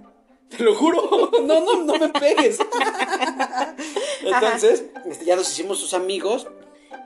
[0.49, 2.59] te lo juro, no, no, no me pegues.
[4.23, 6.47] Entonces, este, ya nos hicimos sus amigos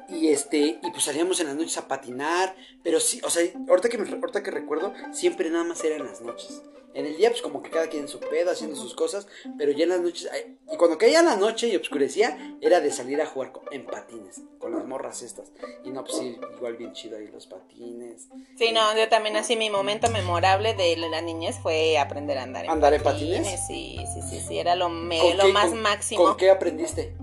[0.08, 3.88] y este, y pues salíamos en las noches a patinar, pero sí, o sea, ahorita
[3.88, 6.62] que, me, ahorita que recuerdo, siempre nada más era en las noches.
[6.94, 9.26] En el día, pues como que cada quien en su pedo, haciendo sus cosas,
[9.58, 10.30] pero ya en las noches,
[10.72, 14.42] y cuando caía la noche y oscurecía, era de salir a jugar con- en patines,
[14.60, 15.50] con las morras estas.
[15.84, 18.28] Y no, pues sí, igual bien chido ahí los patines.
[18.56, 22.66] Sí, no, yo también así mi momento memorable de la niñez fue aprender a andar
[22.66, 23.48] en ¿Andar en patines?
[23.66, 26.24] Sí, sí, sí, sí, era lo, me- ¿Con lo qué- más con- máximo.
[26.24, 27.16] ¿Con qué aprendiste?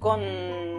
[0.00, 0.75] Con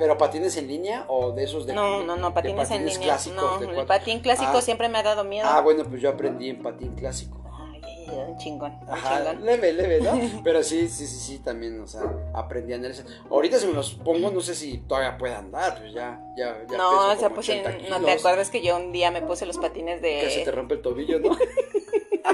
[0.00, 3.00] ¿Pero patines en línea o de esos de No, no, no, de patines, en línea.
[3.00, 4.62] clásicos No, de el patín clásico Ah.
[4.62, 5.46] siempre me ha dado miedo.
[5.48, 7.38] Ah, bueno, pues yo aprendí en patín clásico.
[7.52, 9.44] Ay, un chingón, un Ajá, chingón.
[9.44, 10.12] leve, leve, ¿no?
[10.42, 12.00] Pero sí, sí, sí, sí, también, o sea,
[12.34, 12.92] aprendí a andar.
[13.30, 16.78] Ahorita si me los pongo, no sé si todavía pueda andar, pues ya, ya, ya.
[16.78, 19.44] No, o sea, pues sí, 80 no te acuerdas que yo un día me puse
[19.44, 20.50] los patines Que se te de...
[20.52, 21.30] rompe el tobillo, ¿no?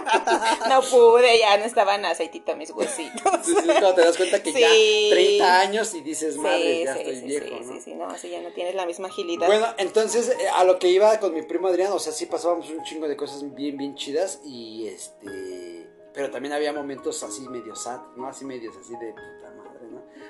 [0.69, 3.23] No pude, ya no estaban aceitito mis huesitos.
[3.45, 5.09] Sí, sí, cuando te das cuenta que ya Sí.
[5.11, 7.73] 30 años y dices, madre, Sí, ya sí, estoy sí, viejo, sí, ¿no?
[7.75, 9.47] sí, sí, no, así ya no tienes la misma agilidad.
[9.47, 12.69] Bueno, entonces eh, a lo que iba con mi primo Adrián, o sea, sí pasábamos
[12.71, 15.87] un chingo de cosas bien, bien chidas y este...
[16.15, 18.27] Pero también había momentos así medio sad, ¿no?
[18.27, 19.66] Así medios así de puta madre, ¿no?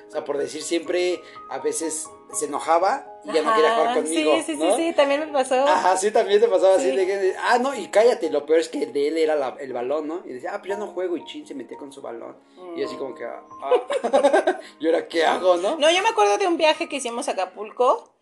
[0.08, 4.36] O sea, por decir siempre, a veces se enojaba y ya no quería jugar conmigo,
[4.36, 4.76] Sí, sí, ¿no?
[4.76, 5.54] sí, sí, también me pasó.
[5.66, 8.86] Ajá, sí, también te pasaba así de ah, no, y cállate, lo peor es que
[8.86, 10.22] de él era la- el balón, ¿no?
[10.24, 12.36] Y decía, ah, pues ya no juego y chin, se metía con su balón.
[12.76, 14.60] Y así como que, ah, ah.
[14.80, 15.76] ¿y ahora qué hago, no?
[15.76, 18.12] No, yo me acuerdo de un viaje que hicimos a Acapulco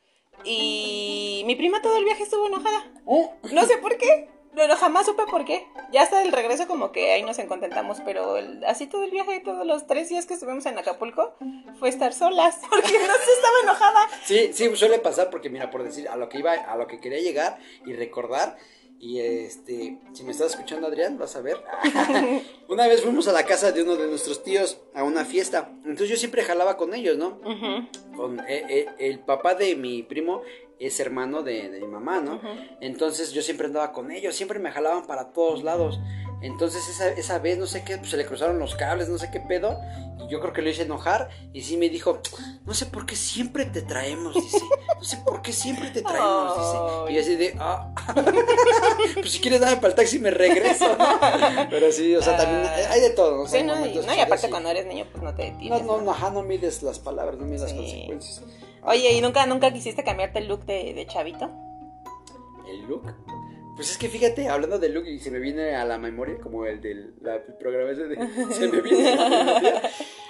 [0.44, 2.84] y mi prima todo el viaje estuvo enojada.
[3.06, 4.28] Oh, No sé por qué.
[4.54, 5.66] No, jamás supe por qué.
[5.92, 9.40] Ya hasta el regreso como que ahí nos encontentamos, pero el- así todo el viaje,
[9.40, 11.34] todos los tres días que estuvimos en Acapulco,
[11.78, 14.08] fue estar solas, porque no se estaba enojada.
[14.24, 17.00] Sí, sí, suele pasar porque mira, por decir, a lo que iba, a lo que
[17.00, 18.56] quería llegar y recordar,
[18.98, 21.58] y este, si me estás escuchando Adrián, vas a ver.
[22.68, 26.08] una vez fuimos a la casa de uno de nuestros tíos a una fiesta, entonces
[26.08, 27.40] yo siempre jalaba con ellos, ¿no?
[28.16, 30.42] Con, eh, eh, el papá de mi primo
[30.78, 32.40] es hermano de, de mi mamá, ¿no?
[32.80, 36.00] Entonces yo siempre andaba con ellos, siempre me jalaban para todos lados.
[36.44, 39.30] Entonces esa, esa vez, no sé qué, pues se le cruzaron los cables, no sé
[39.30, 39.80] qué pedo.
[40.20, 41.30] Y yo creo que lo hice enojar.
[41.54, 42.20] Y sí me dijo,
[42.66, 44.60] no sé por qué siempre te traemos, dice.
[44.96, 46.76] No sé por qué siempre te traemos, dice.
[47.10, 47.92] Y yo así de, ah,
[49.14, 51.18] pues si quieres dame para el taxi me regreso, ¿no?
[51.70, 53.42] Pero sí, o sea, también hay de todo, ¿no?
[53.44, 55.50] O sea, Sí, no, y, no, y chidos aparte cuando eres niño, pues no te
[55.50, 55.82] No, detienes.
[55.86, 56.02] no, ¿no?
[56.02, 58.42] no, ajá, no mides las palabras, no mides las consecuencias.
[58.82, 61.50] Oye, ¿y nunca, nunca quisiste cambiarte el look de, de chavito?
[62.68, 63.02] ¿El look?
[63.76, 66.64] Pues es que fíjate, hablando de look y se me viene a la memoria, como
[66.64, 68.16] el del la- el programa ese de...
[68.54, 69.82] Se me viene a la memoria.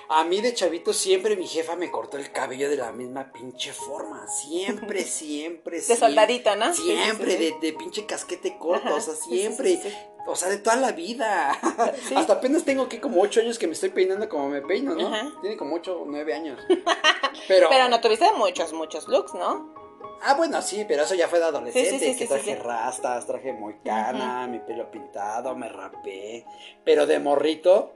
[0.08, 3.72] A mí de chavito siempre mi jefa me cortó el cabello de la misma pinche
[3.72, 4.26] forma.
[4.28, 6.06] Siempre, siempre, De siempre.
[6.08, 6.72] soldadito, ¿no?
[6.72, 7.54] Sí, sí, Siempre, sí, sí.
[7.60, 9.80] De, de pinche casquete corto, Ajá, o sea, siempre.
[10.26, 11.50] O sea, de toda la vida.
[12.16, 15.06] Hasta apenas tengo que como ocho años que me estoy peinando como me peino, ¿no?
[15.08, 15.30] Ajá.
[15.42, 16.58] Tiene como ocho o nueve años.
[17.46, 19.74] Pero, Pero no tuviste muchos, muchos looks, ¿no?
[20.26, 23.26] Ah, bueno, sí, pero eso ya fue de adolescente, Sí, sí, sí, que traje rastas,
[23.26, 26.46] traje moicana, mi pelo pintado, me rapé.
[26.84, 27.94] Pero de morrito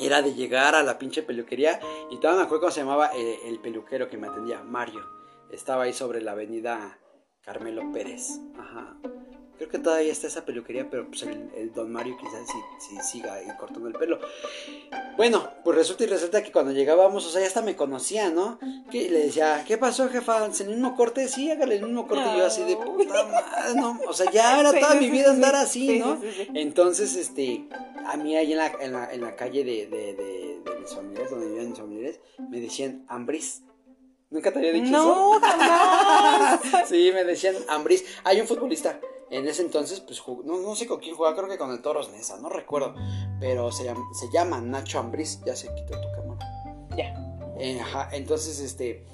[0.00, 1.78] era de llegar a la pinche peluquería
[2.10, 5.04] y todavía me acuerdo cómo se llamaba eh, el, peluquero que me atendía, Mario.
[5.50, 6.98] Estaba ahí sobre la avenida
[7.42, 8.40] Carmelo Pérez.
[8.58, 8.96] Ajá.
[9.58, 12.48] Creo que todavía está esa peluquería, pero pues el, don Mario quizás
[12.80, 14.18] sí, siga ahí cortando el pelo.
[15.16, 18.58] Bueno, pues resulta y resulta que cuando llegábamos, o sea, ya hasta me conocía, ¿no?
[18.90, 20.46] Que le decía, ¿qué pasó, jefa?
[20.46, 21.28] ¿En el mismo corte?
[21.28, 22.24] Sí, hágale el mismo corte.
[22.34, 24.00] Y yo así de puta madre, ¿no?
[24.08, 26.20] O sea, ya era toda mi vida andar así, ¿no?
[26.54, 27.68] Entonces, este,
[28.06, 30.90] a mí ahí en la, en la, en la calle de, de, de, de mis
[30.92, 33.62] familiares, donde vivían mis familiares, me decían Ambris.
[34.30, 35.04] ¿Nunca te había dicho eso?
[35.04, 36.60] No, jamás.
[36.88, 38.04] sí, me decían Ambris.
[38.24, 38.98] Hay un futbolista
[39.32, 42.12] en ese entonces, pues no, no, sé con quién jugaba, creo que con el Toros
[42.12, 42.94] Nesa, no recuerdo.
[43.40, 46.86] Pero se llama, se llama Nacho Ambriz, ya se quitó tu cámara.
[46.96, 47.14] Ya.
[47.58, 49.06] Eh, ajá, entonces este.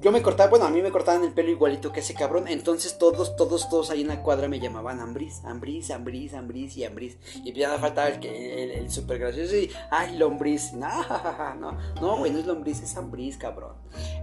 [0.00, 2.48] Yo me cortaba, bueno, a mí me cortaban el pelo igualito que ese cabrón.
[2.48, 6.84] Entonces todos, todos, todos ahí en la cuadra me llamaban Ambris, Ambris, Ambris, Ambris y
[6.84, 7.18] Ambris.
[7.44, 10.72] Y ya faltaba el, el, el super gracioso y, ay, Lombriz.
[10.76, 13.74] No, no, no, güey, no es Lombriz, es Ambris, cabrón.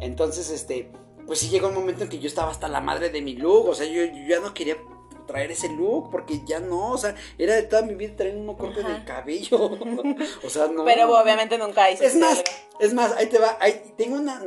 [0.01, 0.91] Entonces, este,
[1.25, 3.69] pues sí llegó un momento en que yo estaba hasta la madre de mi look,
[3.69, 4.77] o sea, yo, ya no quería
[5.25, 8.53] traer ese look porque ya no, o sea, era de toda mi vida traer un
[8.55, 9.57] corte de cabello.
[10.43, 10.83] o sea, no.
[10.85, 12.43] Pero obviamente nunca hice Es más,
[12.79, 14.41] es más, ahí te va, ahí tengo una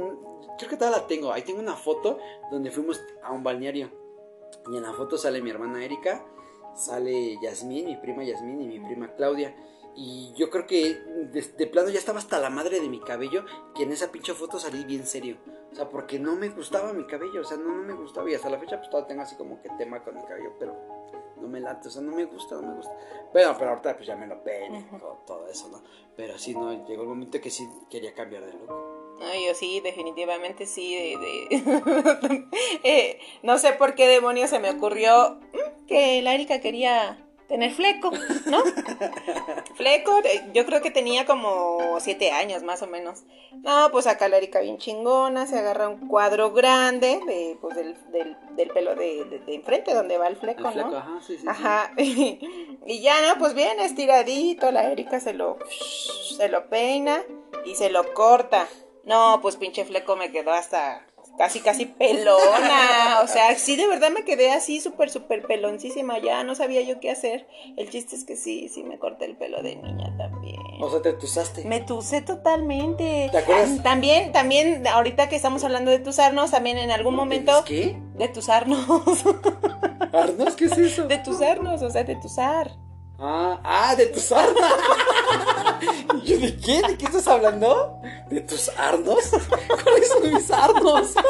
[0.57, 2.19] creo que todavía la tengo, ahí tengo una foto
[2.51, 3.91] donde fuimos a un balneario.
[4.73, 6.25] Y en la foto sale mi hermana Erika,
[6.77, 9.55] sale Yasmín, mi prima Yasmín y mi prima Claudia.
[9.99, 10.95] Y yo creo que
[11.33, 14.59] de, plano ya estaba hasta la madre de mi cabello, que en esa pinche foto
[14.59, 15.39] salí bien serio.
[15.73, 18.31] O sea, porque no me gustaba mi cabello, o sea, no, no me gustaba.
[18.31, 20.77] Y hasta la fecha pues todavía tengo así como que tema con mi cabello, pero
[21.37, 22.93] no me late, o sea, no me gusta, no me gusta.
[23.33, 24.85] Bueno, pero ahorita pues ya me lo peino,
[25.27, 25.83] todo, eso, ¿no?
[26.15, 28.69] Pero sí, no, llegó el momento que sí quería cambiar de look.
[29.19, 30.95] No, yo sí, definitivamente sí.
[31.17, 31.49] De,
[32.85, 37.19] eh, no sé por qué demonios se me ocurrió mm, que la Erika quería
[37.49, 38.11] tener fleco,
[38.47, 38.63] ¿no?
[39.77, 40.21] fleco,
[40.53, 43.23] yo creo que tenía como siete años más o menos.
[43.63, 47.97] No, pues acá la Erika bien chingona, se agarra un cuadro grande de, pues, del,
[48.57, 50.97] del, pelo de, de, enfrente donde va el fleco, ¿no?
[50.97, 51.93] Ajá, sí, sí, ajá.
[51.97, 53.39] y ya, ¿no?
[53.39, 55.59] Pues bien estiradito, la Erika se lo,
[56.37, 57.23] se lo peina
[57.65, 58.67] y se lo corta.
[59.05, 63.21] No, pues pinche fleco me quedó hasta casi, casi pelona.
[63.23, 66.19] O sea, sí, de verdad me quedé así súper, súper peloncísima.
[66.19, 67.47] Ya no sabía yo qué hacer.
[67.77, 70.61] El chiste es que sí, sí me corté el pelo de niña también.
[70.81, 71.65] O sea, te tusaste.
[71.65, 73.29] Me tusé totalmente.
[73.31, 73.83] ¿Te acuerdas?
[73.83, 77.65] También, también, ahorita que estamos hablando de tusarnos, también en algún momento.
[77.65, 77.99] ¿Qué?
[78.15, 78.87] De tusarnos.
[80.13, 80.57] ¿Arnos?
[80.57, 81.07] ¿Qué es eso?
[81.07, 82.71] De tusarnos, o sea, de tusar.
[83.19, 84.49] Ah, ah, de tusar.
[86.25, 86.83] yo de qué?
[86.87, 88.01] ¿De qué estás hablando?
[88.29, 89.31] ¿De tus arnos?
[89.83, 91.15] ¿Cuáles son mis arnos?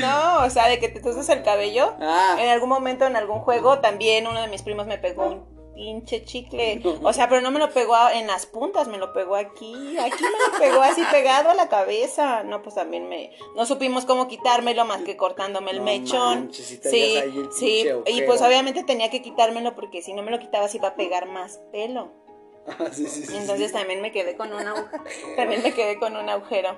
[0.00, 1.94] No, o sea, de que te tusas el cabello.
[2.00, 2.36] Ah.
[2.38, 6.24] En algún momento, en algún juego, también uno de mis primos me pegó un pinche
[6.24, 6.82] chicle.
[7.02, 9.96] O sea, pero no me lo pegó en las puntas, me lo pegó aquí.
[9.98, 12.42] Aquí me lo pegó así pegado a la cabeza.
[12.42, 13.30] No, pues también me.
[13.54, 16.52] No supimos cómo quitármelo más que cortándome el mechón.
[16.52, 16.80] sí,
[17.56, 17.86] sí.
[18.06, 20.96] Y pues obviamente tenía que quitármelo porque si no me lo quitaba se iba a
[20.96, 22.12] pegar más pelo.
[22.68, 25.02] Ah, sí, sí, sí, Entonces también me quedé con un agujero.
[25.36, 26.76] también me quedé con un agujero.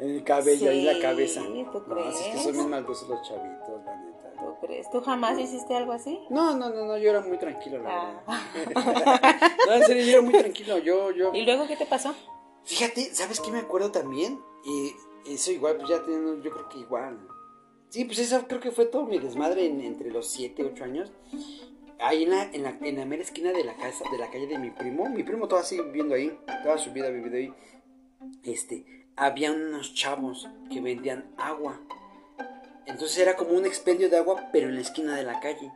[0.00, 1.40] en el cabello y la cabeza.
[1.72, 2.14] ¿tú crees?
[2.14, 4.01] es que son bien maldosos los chavitos, la.
[4.42, 4.90] ¿Tú crees?
[4.90, 6.18] ¿Tú jamás hiciste algo así?
[6.30, 8.40] No, no, no, no, yo era muy tranquilo, la ah.
[9.66, 10.78] no, en serio, yo era muy tranquilo.
[10.78, 11.32] Yo, yo.
[11.32, 12.14] ¿Y luego qué te pasó?
[12.64, 14.40] Fíjate, ¿sabes qué me acuerdo también?
[14.64, 14.92] Y
[15.32, 17.18] eso igual, pues ya teniendo, yo creo que igual.
[17.88, 21.12] Sí, pues eso creo que fue todo mi desmadre entre los 7, 8 años
[22.02, 24.46] ahí en la, en la, en la mera esquina de la casa, de la calle
[24.46, 27.52] de mi primo, mi primo todavía sigue viviendo ahí, toda su vida vivido ahí,
[28.42, 28.84] este,
[29.16, 31.80] había unos chavos que vendían agua.
[32.86, 35.72] Entonces era como un expendio de agua, pero en la esquina de la calle.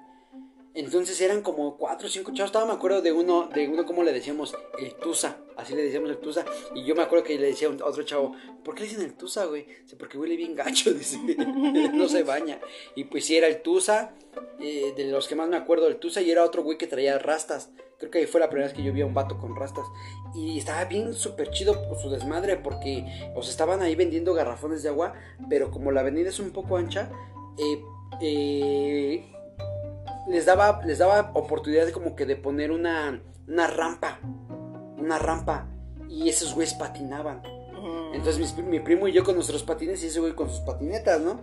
[0.77, 2.51] Entonces eran como cuatro o cinco chavos.
[2.51, 5.39] Estaba me acuerdo de uno, de uno como le decíamos, el Tusa.
[5.57, 6.45] Así le decíamos el Tusa.
[6.75, 9.15] Y yo me acuerdo que le decía a otro chavo, ¿por qué le dicen el
[9.15, 9.65] Tusa, güey?
[9.65, 11.19] Dice, porque huele bien gacho, dice.
[11.95, 12.61] no se baña.
[12.95, 14.12] Y pues sí era el Tusa,
[14.61, 16.21] eh, de los que más me acuerdo, el Tusa.
[16.21, 17.71] Y era otro güey que traía rastas.
[17.99, 19.87] Creo que ahí fue la primera vez que yo vi a un vato con rastas.
[20.35, 23.03] Y estaba bien súper chido por su desmadre, porque
[23.35, 25.15] os estaban ahí vendiendo garrafones de agua.
[25.49, 27.11] Pero como la avenida es un poco ancha,
[27.57, 27.83] eh,
[28.21, 29.33] eh
[30.29, 34.21] les daba, les daba oportunidad de como que de poner una, una rampa.
[34.99, 35.67] Una rampa.
[36.09, 37.43] Y esos güeyes patinaban.
[38.12, 41.41] Entonces mi, primo y yo con nuestros patines y ese güey con sus patinetas, ¿no?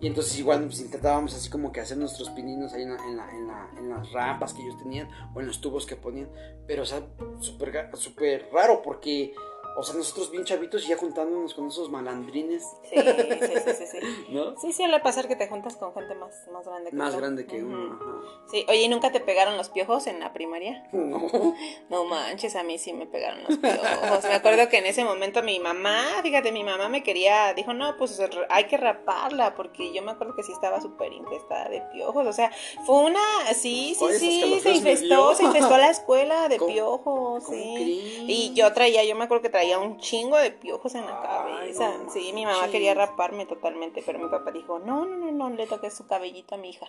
[0.00, 4.12] Y entonces igual pues, intentábamos así como que hacer nuestros pininos ahí en, en, las
[4.12, 6.28] rampas que ellos tenían o en los tubos que ponían.
[6.66, 7.02] Pero o sea,
[7.40, 9.34] súper super raro porque,
[9.80, 12.64] O sea, nosotros bien chavitos y ya juntándonos con esos malandrines.
[12.90, 13.98] Sí, sí, sí, sí, sí.
[14.30, 14.58] ¿No?
[14.58, 17.62] Sí, suele pasar que te juntas con gente más, más grande que Más grande que
[17.62, 17.94] uno.
[17.94, 18.44] ajá.
[18.50, 20.88] Sí, oye, ¿y nunca te pegaron los piojos en la primaria?
[20.92, 21.54] No.
[21.90, 24.24] No manches, a mí sí me pegaron los piojos.
[24.24, 27.96] Me acuerdo que en ese momento mi mamá, fíjate, mi mamá me quería, dijo, no,
[27.96, 32.26] pues hay que raparla, porque yo me acuerdo que sí estaba súper infestada de piojos.
[32.26, 32.50] O sea,
[32.84, 33.20] fue una,
[33.54, 37.74] sí, sí, sí, se infestó, se infestó la escuela de ¿Cómo- piojos, cómo sí.
[37.76, 38.18] crees?
[38.26, 41.74] Y yo traía, yo me acuerdo que traía un chingo de piojos en la Ay,
[41.74, 41.98] cabeza.
[42.04, 45.50] no Sí, mi mamá quería raparme totalmente, pero mi papá dijo, no, no, no, no,
[45.50, 46.86] le toques su cabellito a mi hija.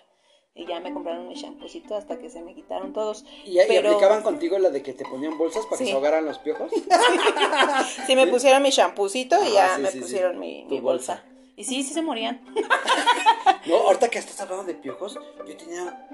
[0.55, 3.23] Y ya me compraron mi champucito hasta que se me quitaron todos.
[3.45, 6.25] ¿Y, y Pero- aplicaban contigo la de que te ponían bolsas para que se ahogaran
[6.25, 6.71] los piojos?
[8.07, 11.23] Sí, me pusieron mi champucito y Ah, ya sí, me sí, pusieron mi, mi bolsa.
[11.55, 12.41] Y sí, sí se morían.
[13.65, 16.07] No, ahorita que estás hablando de piojos, yo tenía.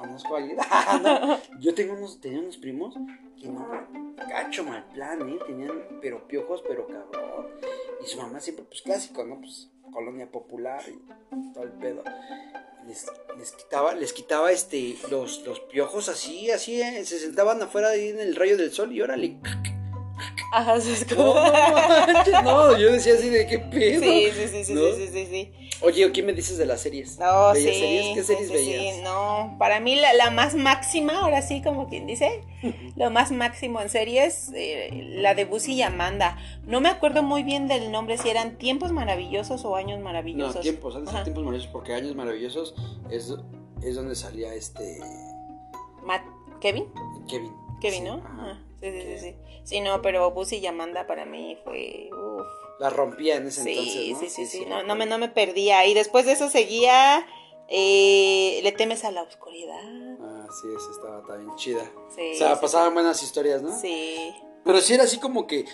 [0.00, 0.58] Conozco a alguien.
[1.02, 2.94] No, yo tengo unos, tenía unos primos
[3.38, 3.68] que no.
[4.16, 5.38] Cacho mal plan, ¿eh?
[5.46, 7.48] Tenían, pero piojos, pero cabrón.
[8.02, 9.38] Y su mamá siempre, pues clásico, ¿no?
[9.40, 12.02] Pues colonia popular y todo el pedo.
[12.86, 17.04] Les, les quitaba, les quitaba este, los, los piojos así, así, ¿eh?
[17.04, 19.38] se sentaban afuera ahí en el rayo del sol y órale.
[20.52, 21.34] Ajá, eso es No, como...
[22.42, 24.00] no, yo decía así de qué pedo.
[24.02, 24.80] Sí, sí, sí, sí, ¿No?
[24.82, 25.52] sí, sí, sí, sí.
[25.82, 27.18] Oye, ¿qué me dices de las series?
[27.18, 27.64] No, sí.
[27.64, 28.14] ¿Veías series?
[28.14, 28.96] ¿Qué series sí, veías?
[28.96, 32.42] sí, no, para mí la, la más máxima, ahora sí, como quien dice,
[32.96, 36.36] lo más máximo en series, eh, la de Busy y Amanda.
[36.66, 40.56] No me acuerdo muy bien del nombre, si eran Tiempos Maravillosos o Años Maravillosos.
[40.56, 42.74] No, tiempos, antes de tiempos maravillosos, porque años maravillosos
[43.10, 43.32] es,
[43.82, 45.00] es donde salía este
[46.04, 46.26] Matt-
[46.60, 46.86] ¿Kevin?
[47.26, 47.52] Kevin.
[47.80, 48.14] Kevin, Sí, ¿no?
[48.16, 48.58] ajá.
[48.80, 49.36] Sí, sí, sí, sí.
[49.64, 52.08] Sí, no, pero Busy y Amanda para mí fue...
[52.12, 52.46] Uf.
[52.78, 54.18] La rompía en ese Sí, entonces, ¿no?
[54.20, 55.84] sí, sí, sí, no, no me, no me perdía.
[55.86, 57.26] Y después de eso seguía
[57.68, 59.78] eh, Le temes a la oscuridad.
[60.22, 61.84] Ah, sí, esa estaba también chida.
[62.14, 63.78] Sí, o sea, sí, pasaban buenas historias, ¿no?
[63.78, 64.34] Sí.
[64.64, 65.66] Pero sí era así como que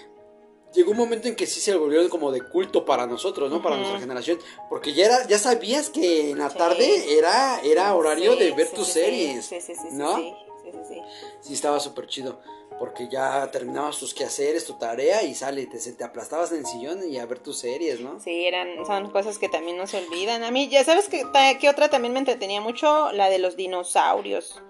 [0.75, 3.62] llegó un momento en que sí se volvió como de culto para nosotros, ¿no?
[3.62, 4.38] Para nuestra generación,
[4.69, 6.59] porque ya era ya sabías que en la Sí.
[6.59, 9.47] tarde era era horario Sí, de ver sí, tus sí, series.
[9.47, 10.16] Sí, sí, sí, sí, ¿no?
[10.16, 11.01] sí, sí, sí, sí.
[11.40, 12.40] Sí, estaba súper chido.
[12.79, 17.11] Porque ya terminabas tus quehaceres, tu tarea y sale, te, te aplastabas en el sillón
[17.11, 18.21] y a ver tus series, ¿no?
[18.21, 20.45] Sí, eran, son cosas que también no se olvidan.
[20.45, 21.25] A mí, ya sabes que,
[21.59, 24.61] que otra también me entretenía mucho, la de los dinosaurios.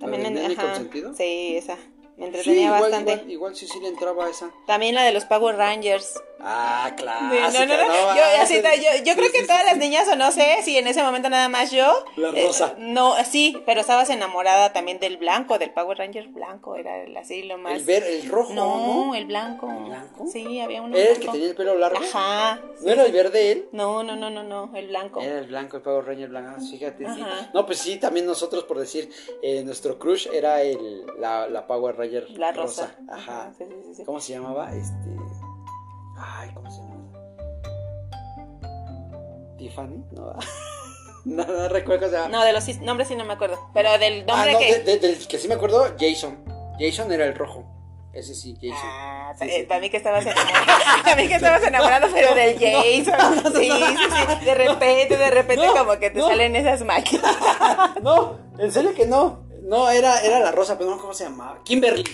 [0.00, 0.62] También ¿La de me- Nene ajá.
[0.72, 1.14] Consentido?
[1.14, 1.76] Sí, esa.
[2.16, 3.12] Me Sí, entretenía igual, bastante.
[3.12, 4.50] igual, igual sí, sí le entraba esa.
[4.66, 6.22] También la de los Power Rangers.
[6.44, 7.26] Ah, claro.
[7.26, 8.16] No, no, no.
[8.16, 11.02] Yo, así, yo, yo creo que todas las niñas, o no sé, si en ese
[11.02, 12.04] momento nada más yo.
[12.16, 12.74] La eh, rosa.
[12.78, 16.76] no, sí, pero estabas enamorada también del blanco, del Power Ranger blanco.
[16.76, 17.74] Era el- así lo más.
[17.74, 19.14] El ver, el rojo, no, ¿no?
[19.14, 19.70] el blanco.
[19.70, 20.26] ¿El blanco?
[20.26, 20.96] Sí, había uno.
[20.96, 21.98] ¿Era el que tenía el pelo largo?
[21.98, 22.60] Ajá.
[22.80, 23.68] ¿No era el verde él?
[23.72, 25.20] No, no, no, no, no, el blanco.
[25.20, 27.22] Era el blanco, el Power Ranger blanco, ah, fíjate, sí.
[27.54, 29.10] No, pues sí, también nosotros, por decir,
[29.42, 32.96] eh, nuestro crush era el, la, la Power Ranger La rosa.
[33.08, 33.52] Ajá.
[33.56, 34.04] Sí, sí, sí, sí.
[34.04, 34.72] ¿Cómo se llamaba?
[34.74, 35.41] Este...
[36.24, 37.02] Ay, ¿cómo se llama?
[39.58, 40.04] ¿Tiffany?
[40.12, 40.34] No,
[41.24, 42.28] no, no recuerdo.
[42.28, 43.58] No, de los nombres sí no me acuerdo.
[43.74, 44.74] Pero del ah, nombre no, que.
[44.78, 46.38] de- de- del que sí me acuerdo, Jason.
[46.78, 47.64] Jason era el rojo.
[48.12, 48.76] Ese sí, Jason.
[48.84, 49.66] Ah, Sí, eh, sí.
[49.66, 50.66] para mí que estabas enamorado.
[51.02, 53.52] Para mí que estabas enamorado, pero del Jason.
[53.54, 53.96] Sí, sí,
[54.40, 54.44] sí.
[54.44, 57.34] De repente, de repente, No, como que te salen esas máquinas.
[58.02, 59.44] No, en serio que no.
[59.62, 61.60] No, era, era la rosa, pero no, ¿cómo se llamaba?
[61.64, 62.04] Kimberly.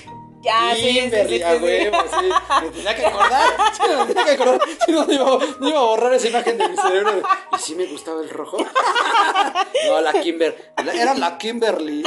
[0.48, 1.62] Ya, sí, sí, sí, sí, a sí.
[1.62, 2.28] huevo, sí.
[2.62, 3.48] Me tenía que acordar.
[3.74, 4.60] Sí, me tenía que acordar.
[4.86, 7.22] Si no, no iba, no iba a borrar esa imagen de mi cerebro.
[7.54, 8.56] ¿Y si me gustaba el rojo?
[9.86, 10.72] No, la Kimber.
[10.94, 12.02] Era la Kimberly.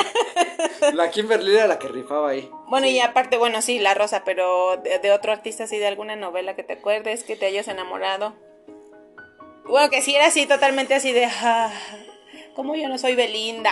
[0.93, 2.49] La Kimberly era la que rifaba ahí.
[2.67, 2.93] Bueno, Sí.
[2.93, 6.55] y aparte, bueno, sí, la rosa, pero de, de otro artista, así de alguna novela
[6.55, 8.33] que te acuerdes, que te hayas enamorado.
[9.65, 11.25] Bueno, que sí era así, totalmente así de.
[11.25, 11.71] Ah,
[12.55, 13.71] como yo no soy Belinda.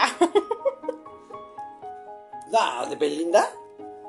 [2.51, 3.49] No, de Belinda.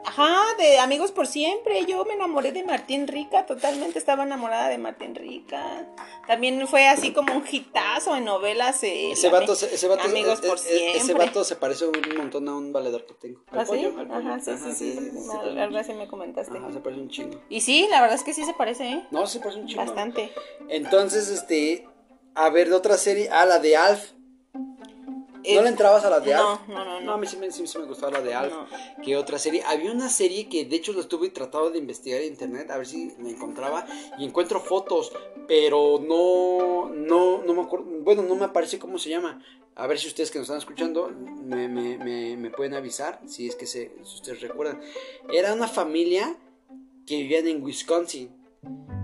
[0.05, 1.85] Ajá, de Amigos por Siempre.
[1.87, 5.87] Yo me enamoré de Martín Rica, totalmente estaba enamorada de Martín Rica.
[6.27, 8.83] También fue así como un hitazo en novelas.
[8.83, 10.99] eh, Ese vato, se- ese vato, Amigos eh, por eh, siempre.
[10.99, 13.43] ese vato se parece un montón a un valedor que tengo.
[13.53, 13.85] Al ¿Ah, sí?
[13.85, 14.15] al pollo.
[14.15, 15.29] Ajá, sí, Ajá, sí, sí.
[15.31, 16.57] Algo un así me comentaste.
[16.59, 17.41] Ajá, se parece un chingo.
[17.49, 19.07] Y sí, la verdad es que sí se parece, ¿eh?
[19.11, 19.85] No, se parece un chingo.
[19.85, 20.33] Bastante.
[20.69, 21.87] Entonces, este,
[22.35, 24.13] a ver, de otra serie, ah, la de Alf.
[25.55, 26.61] ¿No le entrabas a la de no, Alf?
[26.69, 27.01] no, no, no.
[27.01, 28.53] No, a mí sí me, sí- sí me gustaba la de Alf.
[28.53, 28.67] No.
[29.03, 29.63] ¿Qué otra serie?
[29.67, 32.87] Había una serie que de hecho lo estuve tratando de investigar en internet a ver
[32.87, 33.87] si me encontraba
[34.19, 35.13] y encuentro fotos,
[35.49, 39.43] pero no, no, no me acuerdo, bueno, no me aparece cómo se llama.
[39.77, 43.47] A ver si ustedes que nos están escuchando me, me, me, me pueden avisar si
[43.49, 44.81] es que se, si ustedes recuerdan.
[45.33, 46.37] Era una familia
[47.07, 48.31] que vivían en Wisconsin.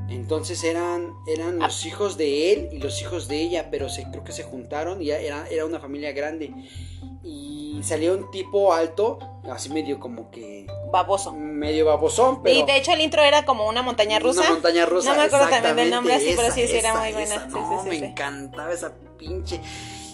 [0.09, 4.22] Entonces eran, eran los hijos de él y los hijos de ella, pero se, creo
[4.22, 6.52] que se juntaron y era, era una familia grande.
[7.24, 9.18] Y salió un tipo alto,
[9.50, 11.32] así medio como que, baboso.
[11.32, 12.57] Medio babosón, pero.
[12.57, 14.42] Y de hecho el intro era como una montaña rusa.
[14.42, 15.11] Una montaña rusa.
[15.11, 17.34] No me acuerdo también del nombre así, esa, pero sí, sí, era muy buena.
[17.34, 17.46] esa.
[17.46, 19.61] Sí, no, sí, sí, me encantaba esa pinche.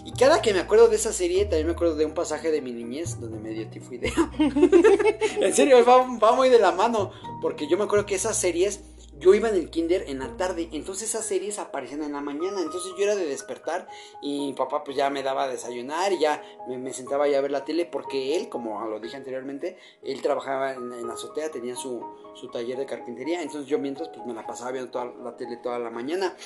[0.05, 2.61] Y cada que me acuerdo de esa serie, también me acuerdo de un pasaje de
[2.61, 4.12] mi niñez donde me dio tifoidea.
[5.40, 7.12] en serio, va, va muy de la mano.
[7.40, 8.80] Porque yo me acuerdo que esas series,
[9.23, 10.68] yo iba en el kinder en la tarde.
[10.73, 12.61] Entonces esas series aparecían en la mañana.
[12.61, 13.87] Entonces yo era de despertar
[14.20, 17.41] y mi papá pues ya me daba a desayunar y ya me, sentaba ya a
[17.41, 17.87] ver la tele.
[17.87, 22.05] Porque él, como lo dije anteriormente, él trabajaba en, en la azotea, tenía su,
[22.35, 23.43] su taller de carpintería.
[23.43, 26.37] Entonces yo mientras pues me la pasaba viendo toda la tele toda la mañana.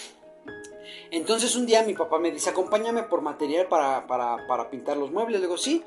[1.11, 5.11] Entonces un día mi papá me dice, acompáñame por material para, para, para pintar los
[5.11, 5.41] muebles.
[5.41, 5.83] Le digo, sí.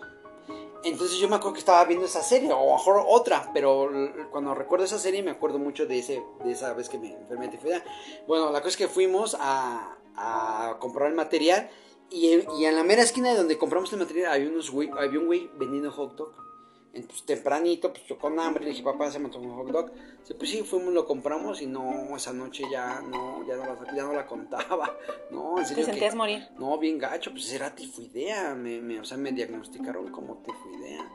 [0.84, 3.90] Entonces yo me acuerdo que estaba viendo esa serie, o mejor otra, pero
[4.32, 7.48] cuando recuerdo esa serie me acuerdo mucho de, ese, de esa vez que me enfermé
[7.48, 7.84] de tifoidea.
[8.28, 11.70] Bueno, la cosa es que fuimos a, a comprar el material
[12.10, 15.20] y, en- y en la mera esquina de donde compramos el material había, unos había
[15.20, 16.49] un güey vendiendo hot dog.
[16.94, 19.92] Entonces tempranito, pues yo con hambre, le dije, papá, se me tomó un hot dog.
[20.22, 23.96] Dice, pues sí, fuimos, lo compramos y no, esa noche ya no, ya no la,
[23.96, 24.98] ya no la contaba.
[25.32, 26.48] No, en Te serio que- sentías morir.
[26.58, 31.08] no, bien gacho, pues era tifoidea, me, me- o sea, me diagnosticaron como tifoidea.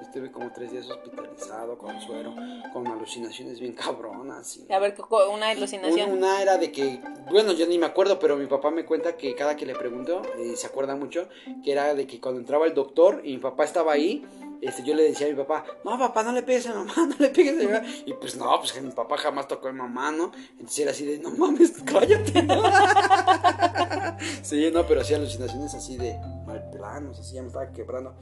[0.00, 2.34] Estuve como tres días hospitalizado con suero,
[2.72, 4.56] con alucinaciones bien cabronas.
[4.58, 6.12] y- A ver, una una, alucinación.
[6.12, 9.34] una era de que, bueno, yo ni me acuerdo, pero mi papá me cuenta que
[9.34, 11.28] cada que le pregunto, y se acuerda mucho,
[11.64, 14.24] que era de que cuando entraba el doctor y mi papá estaba ahí,
[14.62, 17.16] este, yo le decía a mi papá, no, papá, no le pegues a mamá, no
[17.18, 17.84] le pegues a mamá.
[18.06, 20.30] Y pues no, pues que mi papá jamás tocó a mamá, ¿no?
[20.52, 22.32] Entonces era así de, no mames, cállate.
[24.42, 28.14] sí, no, pero hacía alucinaciones así de mal planos, así ya me estaba quebrando.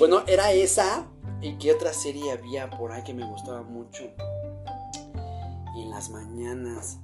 [0.00, 1.06] Bueno, era esa.
[1.40, 4.02] ¿Y qué otra serie había por ahí que me gustaba mucho?
[5.76, 6.98] Y en las mañanas.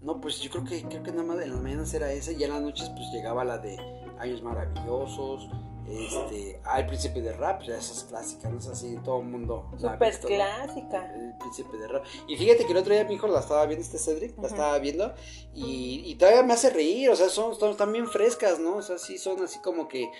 [0.00, 2.44] No, pues yo creo que creo que nada más en las mañanas era esa y
[2.44, 3.76] en las noches pues llegaba la de
[4.18, 5.50] Años Maravillosos,
[5.90, 9.70] este, ah, el Príncipe de Rap, ya esas clásicas, no es así, todo el mundo
[9.76, 10.34] Súper visto, ¿no?
[10.34, 11.14] clásica.
[11.14, 12.04] El Príncipe de Rap.
[12.26, 14.78] Y fíjate que el otro día mi hijo la estaba viendo, este Cedric, la estaba
[14.78, 15.14] viendo
[15.54, 18.76] y, y todavía me hace reír, o sea, son, son también frescas, ¿no?
[18.76, 20.10] O sea, sí son así como que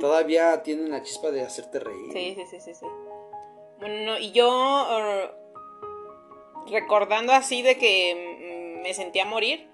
[0.00, 2.12] todavía tienen la chispa de hacerte reír.
[2.12, 2.86] Sí, sí, sí, sí, sí.
[3.78, 5.30] Bueno, no, y yo eh,
[6.70, 9.67] recordando así de que mm, me sentía morir,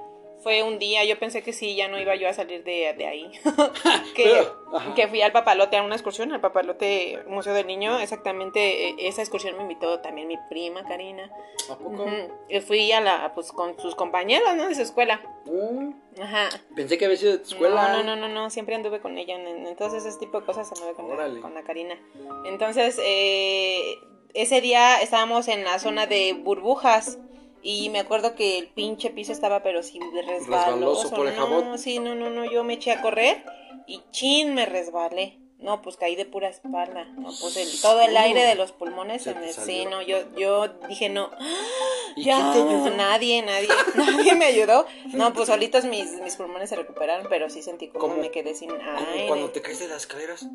[0.45, 3.07] fue un día, yo pensé que sí, ya no iba yo a salir de, de
[3.07, 3.29] ahí.
[4.15, 8.91] que, Pero, que fui al papalote a una excursión, al papalote Museo del Niño, exactamente
[8.91, 11.29] eh, esa excursión me invitó también mi prima Karina.
[11.71, 12.07] ¿A poco?
[12.67, 14.69] Fui a la, pues con sus compañeros, ¿no?
[14.69, 15.21] De su escuela.
[15.47, 16.49] Mm, Ajá.
[16.77, 17.89] pensé que había sido de tu escuela.
[17.95, 19.35] No, no, no, no, no, siempre anduve con ella.
[19.35, 21.99] en- Entonces, ese tipo de cosas anduve con, la, con la Karina.
[22.45, 23.97] Entonces, eh,
[24.35, 27.19] ese día estábamos en la zona de burbujas.
[27.67, 30.45] Y me acuerdo que el pinche piso estaba, pero sí, resbaloso.
[30.51, 32.45] Resbaloso por el no, sí, no, no, no.
[32.45, 33.43] Yo me eché a correr
[33.87, 35.41] y chin, me resbalé.
[35.59, 37.05] No, pues caí de pura espalda.
[37.17, 39.51] No, pues el- todo el aire de los pulmones Se se me.
[39.51, 41.31] Sí, no, yo, yo dije no.
[42.17, 42.91] ¿Y Ya, te ayudó?
[42.91, 44.85] nadie, nadie, nadie me ayudó.
[45.15, 48.17] No, pues solitos mis, mis pulmones se recuperaron, pero sí sentí como ¿Cómo?
[48.21, 49.27] me quedé sin Como aire.
[49.27, 50.47] cuando te caes de las escaleras.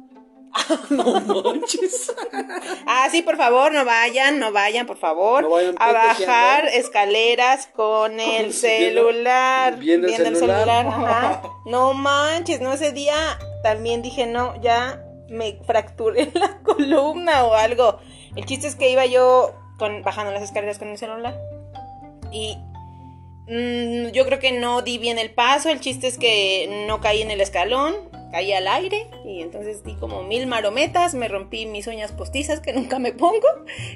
[0.90, 2.14] no manches.
[2.86, 7.68] Ah, sí, por favor, no vayan, no vayan, por favor, No vayan a bajar escaleras
[7.68, 9.78] con el Viendo- celular.
[9.78, 10.88] viendo el celular.
[10.88, 11.42] ajá.
[11.66, 18.00] No manches, no, ese día también dije, no, ya me fracturé la columna o algo.
[18.36, 21.36] El chiste es que iba yo con, bajando las escaleras con el celular
[22.32, 22.58] y
[23.48, 25.70] mm, yo creo que no di bien el paso.
[25.70, 27.96] El chiste es que no caí en el escalón,
[28.32, 32.74] caí al aire y entonces di como mil marometas, me rompí mis uñas postizas que
[32.80, 33.48] nunca me pongo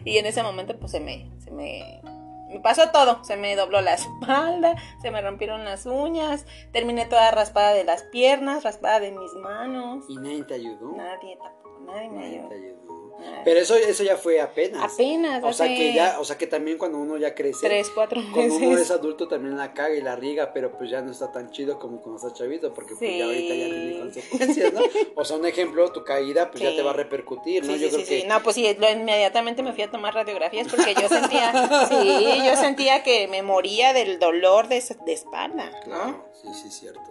[0.05, 2.01] y en ese momento pues se me, se me,
[2.49, 3.23] me pasó todo.
[3.23, 8.03] Se me dobló la espalda, se me rompieron las uñas, terminé toda raspada de las
[8.03, 10.05] piernas, raspada de mis manos.
[10.07, 10.93] ¿Y nadie te ayudó?
[10.95, 12.49] Nadie tampoco, nadie me ayudó.
[12.49, 13.02] te ayudó.
[13.45, 14.93] Pero eso, eso ya fue apenas.
[14.93, 18.21] Apenas, O sea que ya, o sea que también cuando uno ya crece, tres, cuatro
[18.33, 18.91] cuando uno es meses.
[18.91, 22.01] adulto también la caga y la riega, pero pues ya no está tan chido como
[22.01, 23.17] cuando estás chavito, porque pues Sí.
[23.17, 24.81] ya ahorita ya tiene consecuencias, ¿no?
[25.15, 27.73] O sea, un ejemplo, tu caída pues ya te va a repercutir, ¿no?
[27.73, 28.25] Sí, Yo creo que.
[28.27, 33.03] No, pues sí, inmediatamente me fui a tomar radiografías porque yo sentía, sí, yo sentía
[33.03, 35.81] que me moría del dolor de, de espalda, ¿no?
[35.83, 37.01] Claro, sí, sí, cierto.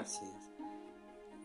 [0.00, 0.24] Así.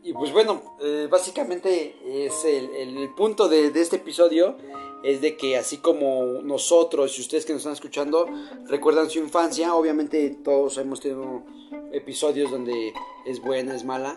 [0.06, 4.56] Y pues bueno, eh, básicamente es el, punto de, de este episodio
[5.04, 8.28] es de que así como nosotros y ustedes que nos están escuchando
[8.68, 11.44] recuerdan su infancia, obviamente todos hemos tenido
[11.92, 12.94] episodios donde
[13.26, 14.16] es buena, es mala,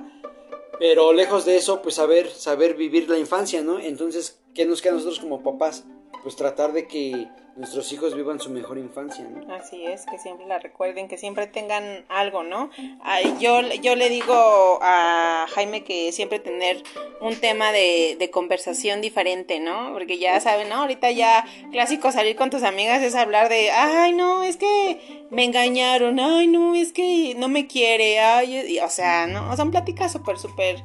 [0.78, 3.80] pero lejos de eso, pues saber, saber vivir la infancia, ¿no?
[3.80, 5.86] Entonces, ¿qué nos queda a nosotros como papás?
[6.22, 9.52] Pues tratar de que nuestros hijos vivan su mejor infancia, ¿no?
[9.52, 12.70] Así es, que siempre la recuerden, que siempre tengan algo, ¿no?
[13.02, 16.82] Ay, yo, yo le digo a Jaime que siempre tener
[17.20, 19.92] un tema de, de conversación diferente, ¿no?
[19.92, 20.76] Porque ya saben, ¿no?
[20.76, 25.44] Ahorita ya clásico salir con tus amigas es hablar de, ay, no, es que me
[25.44, 29.56] engañaron, ay, no, es que no me quiere, ay, o sea, ¿no?
[29.56, 30.76] Son pláticas súper, súper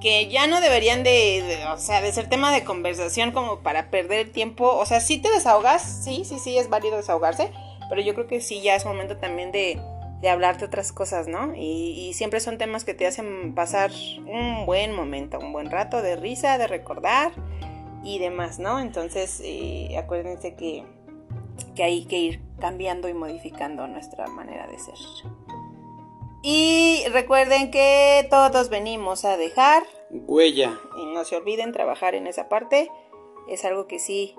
[0.00, 4.30] que ya no deberían de, o sea, de ser tema de conversación como para perder
[4.30, 4.76] tiempo.
[4.76, 7.50] O sea, si te desahogas, sí, sí, sí, es válido desahogarse,
[7.88, 9.80] pero yo creo que sí, ya es momento también de,
[10.20, 11.54] de hablar de otras cosas, ¿no?
[11.54, 13.90] Y, siempre son temas que te hacen pasar
[14.26, 17.32] un buen momento, un buen rato de risa, de recordar
[18.02, 18.80] y demás, ¿no?
[18.80, 20.84] Entonces, eh, acuérdense que,
[21.76, 24.94] que hay que ir cambiando y modificando nuestra manera de ser.
[26.42, 30.78] Y recuerden que todos venimos a dejar huella.
[30.96, 32.90] Y no se olviden trabajar en esa parte.
[33.48, 34.34] Es algo que sí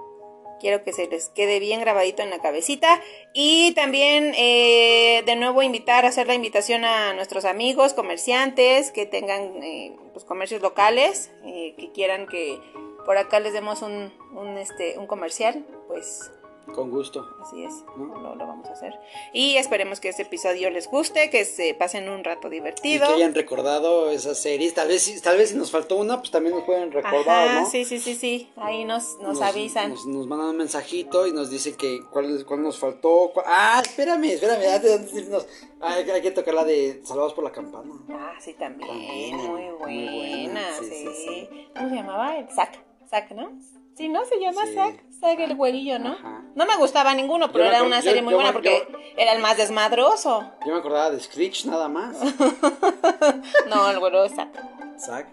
[0.60, 3.02] quiero que se les quede bien grabadito en la cabecita.
[3.34, 9.06] Y también eh, de nuevo invitar, a hacer la invitación a nuestros amigos comerciantes que
[9.06, 12.60] tengan eh, pues, comercios locales, eh, que quieran que
[13.06, 16.32] por acá les demos un, un, este, un comercial, pues
[16.72, 17.28] con gusto.
[17.42, 18.94] Así es, lo, vamos a hacer.
[19.34, 23.06] Y esperemos que este episodio les guste, que se pasen un rato divertido.
[23.06, 24.74] Y que hayan recordado esas series.
[24.74, 27.86] Tal vez, tal vez si nos faltó una, pues también nos pueden recordar, Ajá, Sí,
[27.86, 28.50] sí, sí, sí.
[28.58, 29.92] Ahí nos, nos, avisan.
[29.92, 33.32] Nos, mandan un mensajito y nos dicen que cuál, cuál nos faltó.
[33.46, 34.74] Ah, espérame, espérame.
[34.74, 35.40] Antes de
[35.82, 37.94] hay, hay, que tocar la de Salvados por la Campana.
[38.10, 39.36] Ah, sí, también.
[39.36, 40.62] muy buena.
[40.80, 42.36] sí, ¿Cómo se llamaba?
[42.54, 42.84] Zack.
[43.10, 43.52] Zack, ¿no?
[44.00, 44.24] Sí, ¿no?
[44.24, 45.04] Se llama Zack.
[45.20, 46.16] Zack el güerillo, ¿no?
[46.56, 48.88] No me gustaba ninguno, pero era una serie muy buena porque
[49.18, 50.50] era el más desmadroso.
[50.66, 52.16] Yo me acordaba de Screech nada más.
[53.70, 54.56] no, el güero es Zack.
[54.98, 55.28] Zack.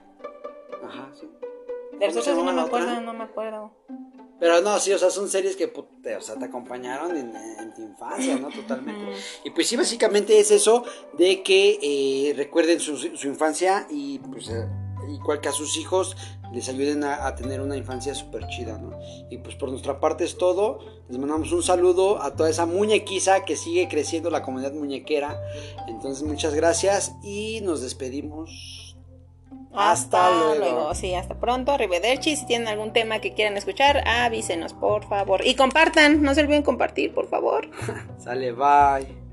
[0.85, 1.31] Ajá, sí.
[1.93, 3.71] De los otros no me acuerdo, no me acuerdo.
[4.41, 8.37] Pero no, sí, o sea, son series que o sea, te acompañaron en, tu infancia,
[8.37, 8.49] ¿no?
[8.49, 9.13] Totalmente.
[9.45, 10.85] Y pues sí, básicamente es eso
[11.17, 14.67] de que eh, recuerden su, su, infancia y pues eh,
[15.09, 16.17] igual que a sus hijos
[16.53, 18.99] les ayuden a, tener una infancia súper chida, ¿no?
[19.31, 20.79] Y pues por nuestra parte es todo.
[21.09, 25.41] Les mandamos un saludo a toda esa muñequiza que sigue creciendo la comunidad muñequera.
[25.89, 28.97] Entonces muchas gracias y nos despedimos.
[29.77, 30.95] Hasta, luego.
[30.95, 31.73] Sí, hasta pronto.
[31.73, 32.37] Arrivederci.
[32.37, 35.45] Si tienen algún tema que quieran escuchar, avísenos, por favor.
[35.45, 36.23] Y compartan.
[36.23, 37.69] No se olviden compartir, por favor.
[38.19, 39.26] Sale, bye.